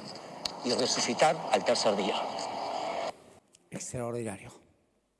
y 0.65 0.71
resucitar 0.73 1.35
al 1.51 1.63
tercer 1.65 1.95
día. 1.95 2.15
Extraordinario. 3.69 4.51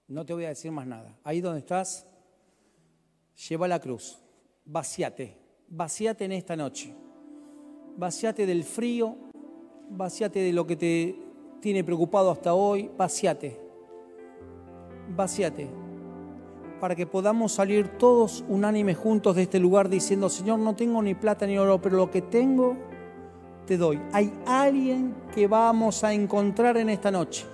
No 0.07 0.25
te 0.25 0.33
voy 0.33 0.45
a 0.45 0.49
decir 0.49 0.71
más 0.71 0.85
nada. 0.85 1.17
Ahí 1.23 1.41
donde 1.41 1.59
estás, 1.59 2.05
lleva 3.49 3.67
la 3.67 3.79
cruz. 3.79 4.19
Vaciate. 4.65 5.37
Vaciate 5.67 6.25
en 6.25 6.33
esta 6.33 6.55
noche. 6.55 6.93
Vaciate 7.95 8.45
del 8.45 8.63
frío. 8.63 9.30
Vaciate 9.93 10.39
de 10.39 10.53
lo 10.53 10.65
que 10.65 10.77
te 10.77 11.15
tiene 11.59 11.83
preocupado 11.83 12.31
hasta 12.31 12.53
hoy. 12.53 12.89
Vaciate. 12.97 13.59
Vaciate 15.15 15.67
para 16.79 16.95
que 16.95 17.05
podamos 17.05 17.51
salir 17.51 17.89
todos 17.99 18.43
unánimes 18.49 18.97
juntos 18.97 19.35
de 19.35 19.43
este 19.43 19.59
lugar 19.59 19.87
diciendo, 19.87 20.29
Señor, 20.29 20.57
no 20.57 20.75
tengo 20.75 20.99
ni 21.03 21.13
plata 21.13 21.45
ni 21.45 21.55
oro, 21.55 21.79
pero 21.79 21.95
lo 21.95 22.09
que 22.09 22.23
tengo 22.23 22.75
te 23.67 23.77
doy. 23.77 24.01
Hay 24.13 24.33
alguien 24.47 25.13
que 25.35 25.45
vamos 25.45 26.03
a 26.03 26.11
encontrar 26.11 26.77
en 26.77 26.89
esta 26.89 27.11
noche, 27.11 27.45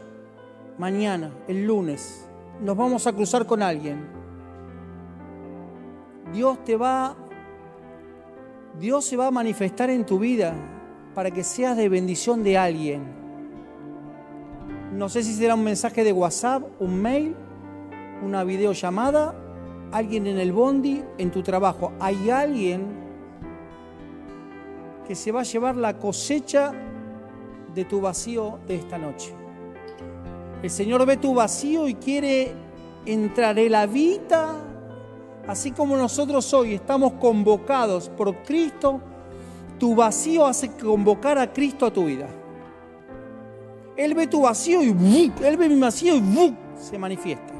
mañana, 0.78 1.34
el 1.50 1.65
lunes. 1.65 2.26
Nos 2.62 2.78
vamos 2.78 3.06
a 3.06 3.12
cruzar 3.12 3.45
con 3.45 3.62
alguien. 3.62 4.07
Dios 6.32 6.64
te 6.64 6.78
va, 6.78 7.14
Dios 8.80 9.03
se 9.03 9.18
va 9.18 9.28
a 9.28 9.32
manifestar 9.32 9.89
en 9.89 10.05
tu 10.05 10.20
vida 10.20 10.76
para 11.18 11.32
que 11.32 11.43
seas 11.43 11.76
de 11.76 11.89
bendición 11.89 12.43
de 12.43 12.59
alguien. 12.59 13.01
No 14.93 15.09
sé 15.09 15.24
si 15.24 15.34
será 15.34 15.55
un 15.55 15.63
mensaje 15.63 16.03
de 16.03 16.13
WhatsApp, 16.13 16.61
un 16.80 17.01
mail 17.01 17.36
una 18.24 18.43
videollamada, 18.43 19.34
alguien 19.91 20.28
en 20.28 20.38
el 20.38 20.51
bondi, 20.51 21.03
en 21.18 21.32
tu 21.32 21.41
trabajo. 21.41 21.91
Hay 21.99 22.30
alguien 22.30 22.86
que 25.07 25.15
se 25.15 25.32
va 25.32 25.39
a 25.39 25.43
llevar 25.43 25.76
la 25.76 25.97
cosecha 25.97 26.72
de 27.74 27.84
tu 27.84 27.99
vacío 27.99 28.59
de 28.68 28.76
esta 28.76 28.99
noche. 28.99 29.34
El 30.61 30.70
Señor 30.70 31.03
ve 31.07 31.18
tu 31.18 31.34
vacío 31.34 31.88
y 31.88 31.95
quiere 31.95 32.53
entrar. 33.07 33.57
en 33.57 33.72
la 33.72 33.88
vida 33.88 34.53
así 35.47 35.72
como 35.72 35.97
nosotros 35.97 36.53
hoy 36.53 36.76
estamos 36.76 37.13
convocados 37.13 38.07
por 38.07 38.43
Cristo, 38.43 39.01
tu 39.78 39.95
vacío 39.95 40.45
hace 40.45 40.71
convocar 40.71 41.38
a 41.38 41.51
Cristo 41.51 41.86
a 41.86 41.93
tu 41.93 42.05
vida. 42.05 42.28
Él 43.95 44.13
ve 44.13 44.28
tu 44.28 44.41
vacío 44.41 44.84
y 44.84 45.34
Él 45.43 45.57
ve 45.57 45.69
mi 45.69 45.80
vacío 45.80 46.15
y 46.15 46.55
se 46.75 46.97
manifiesta. 46.97 47.53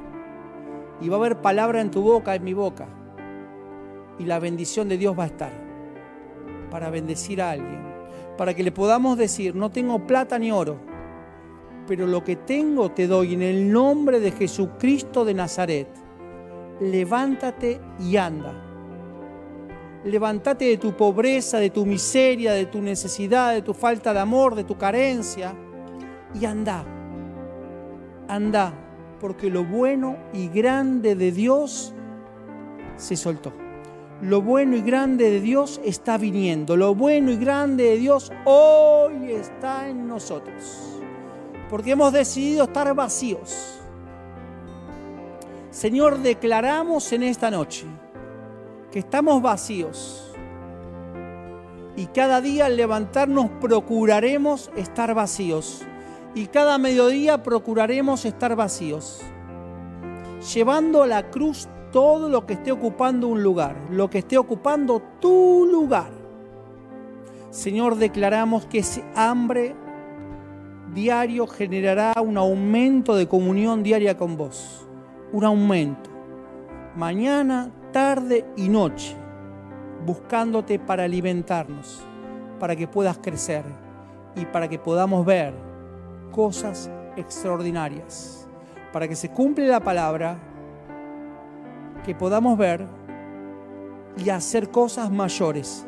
Y 1.02 1.10
va 1.10 1.16
a 1.16 1.20
haber 1.20 1.42
palabra 1.42 1.82
en 1.82 1.92
tu 1.92 2.02
boca, 2.02 2.36
en 2.36 2.44
mi 2.44 2.54
boca. 2.54 2.88
Y 4.20 4.26
la 4.26 4.40
bendición 4.40 4.88
de 4.90 4.98
Dios 4.98 5.18
va 5.18 5.24
a 5.24 5.28
estar 5.28 5.52
para 6.70 6.90
bendecir 6.90 7.42
a 7.42 7.52
alguien. 7.52 7.82
Para 8.38 8.54
que 8.54 8.64
le 8.64 8.72
podamos 8.72 9.18
decir, 9.18 9.56
no 9.56 9.72
tengo 9.72 10.06
plata 10.06 10.38
ni 10.38 10.52
oro, 10.52 10.78
pero 11.88 12.06
lo 12.06 12.24
que 12.24 12.36
tengo 12.36 12.92
te 12.92 13.08
doy 13.08 13.34
en 13.34 13.42
el 13.42 13.72
nombre 13.72 14.20
de 14.20 14.32
Jesucristo 14.32 15.26
de 15.26 15.34
Nazaret. 15.34 15.88
Levántate 16.80 17.80
y 18.00 18.18
anda. 18.18 18.67
Levántate 20.08 20.66
de 20.66 20.78
tu 20.78 20.96
pobreza, 20.96 21.60
de 21.60 21.70
tu 21.70 21.86
miseria, 21.86 22.54
de 22.54 22.66
tu 22.66 22.82
necesidad, 22.82 23.54
de 23.54 23.62
tu 23.62 23.74
falta 23.74 24.14
de 24.14 24.20
amor, 24.20 24.56
de 24.56 24.64
tu 24.64 24.78
carencia 24.78 25.54
y 26.34 26.46
anda. 26.46 26.86
Anda, 28.28 28.74
porque 29.20 29.50
lo 29.50 29.64
bueno 29.64 30.18
y 30.34 30.48
grande 30.48 31.16
de 31.16 31.32
Dios 31.32 31.94
se 32.96 33.16
soltó. 33.16 33.52
Lo 34.22 34.42
bueno 34.42 34.76
y 34.76 34.82
grande 34.82 35.30
de 35.30 35.42
Dios 35.42 35.80
está 35.84 36.18
viniendo. 36.18 36.76
Lo 36.76 36.96
bueno 36.96 37.32
y 37.32 37.38
grande 37.38 37.84
de 37.84 37.98
Dios 37.98 38.32
hoy 38.46 39.32
está 39.32 39.88
en 39.90 40.08
nosotros 40.08 40.98
porque 41.70 41.92
hemos 41.92 42.14
decidido 42.14 42.66
estar 42.66 42.94
vacíos. 42.94 43.80
Señor, 45.70 46.20
declaramos 46.20 47.12
en 47.12 47.24
esta 47.24 47.52
noche 47.52 47.86
que 48.92 49.00
estamos 49.00 49.42
vacíos 49.42 50.24
y 51.96 52.06
cada 52.08 52.42
día 52.42 52.68
al 52.68 52.78
levantarnos 52.78 53.50
procuraremos 53.60 54.72
estar 54.76 55.14
vacíos 55.14 55.84
y 56.36 56.46
cada 56.46 56.78
mediodía 56.78 57.42
procuraremos 57.42 58.24
estar 58.26 58.56
vacíos, 58.56 59.22
llevando 60.54 61.02
a 61.02 61.08
la 61.08 61.32
cruz 61.32 61.68
todo 61.92 62.30
lo 62.30 62.46
que 62.46 62.54
esté 62.54 62.72
ocupando 62.72 63.28
un 63.28 63.42
lugar, 63.42 63.76
lo 63.90 64.10
que 64.10 64.20
esté 64.20 64.38
ocupando 64.38 65.02
tu 65.20 65.68
lugar. 65.72 66.12
Señor, 67.50 67.96
declaramos 67.96 68.68
que 68.68 68.80
ese 68.80 69.04
hambre 69.16 69.76
diario 70.94 71.48
generará 71.48 72.14
un 72.22 72.38
aumento 72.38 73.16
de 73.16 73.28
comunión 73.28 73.82
diaria 73.82 74.16
con 74.18 74.38
vos. 74.38 74.86
Un 75.32 75.44
aumento. 75.44 76.10
Mañana, 76.96 77.72
tarde 77.92 78.46
y 78.56 78.70
noche. 78.70 79.16
Buscándote 80.06 80.80
para 80.80 81.04
alimentarnos. 81.04 82.04
Para 82.60 82.76
que 82.76 82.88
puedas 82.88 83.18
crecer. 83.18 83.64
Y 84.36 84.46
para 84.46 84.68
que 84.68 84.80
podamos 84.80 85.26
ver 85.26 85.54
cosas 86.32 86.90
extraordinarias. 87.16 88.48
Para 88.94 89.08
que 89.08 89.16
se 89.16 89.30
cumple 89.30 89.68
la 89.68 89.80
palabra. 89.80 90.38
Que 92.06 92.16
podamos 92.16 92.58
ver 92.58 92.88
y 94.24 94.30
hacer 94.30 94.70
cosas 94.70 95.12
mayores 95.12 95.86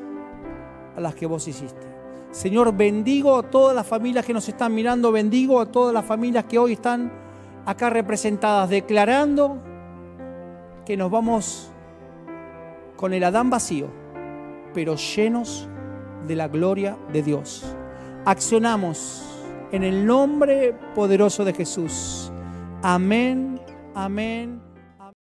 a 0.96 1.02
las 1.02 1.16
que 1.16 1.26
vos 1.26 1.48
hiciste. 1.48 1.88
Señor, 2.32 2.76
bendigo 2.76 3.38
a 3.38 3.44
todas 3.44 3.76
las 3.76 3.88
familias 3.88 4.26
que 4.26 4.34
nos 4.34 4.48
están 4.48 4.74
mirando, 4.76 5.12
bendigo 5.12 5.60
a 5.60 5.66
todas 5.66 5.94
las 5.94 6.06
familias 6.06 6.46
que 6.46 6.60
hoy 6.60 6.74
están 6.74 7.12
acá 7.66 7.90
representadas, 7.90 8.70
declarando 8.70 9.58
que 10.86 10.96
nos 10.96 11.10
vamos 11.10 11.72
con 13.00 13.14
el 13.14 13.24
Adán 13.24 13.50
vacío, 13.50 13.88
pero 14.74 14.98
llenos 14.98 15.70
de 16.28 16.36
la 16.36 16.50
gloria 16.50 16.98
de 17.14 17.24
Dios. 17.24 17.64
Accionamos 18.26 19.24
en 19.72 19.86
el 19.86 20.06
nombre 20.06 20.76
poderoso 20.96 21.46
de 21.46 21.54
Jesús. 21.54 22.30
Amén, 22.84 23.62
amén. 23.96 24.69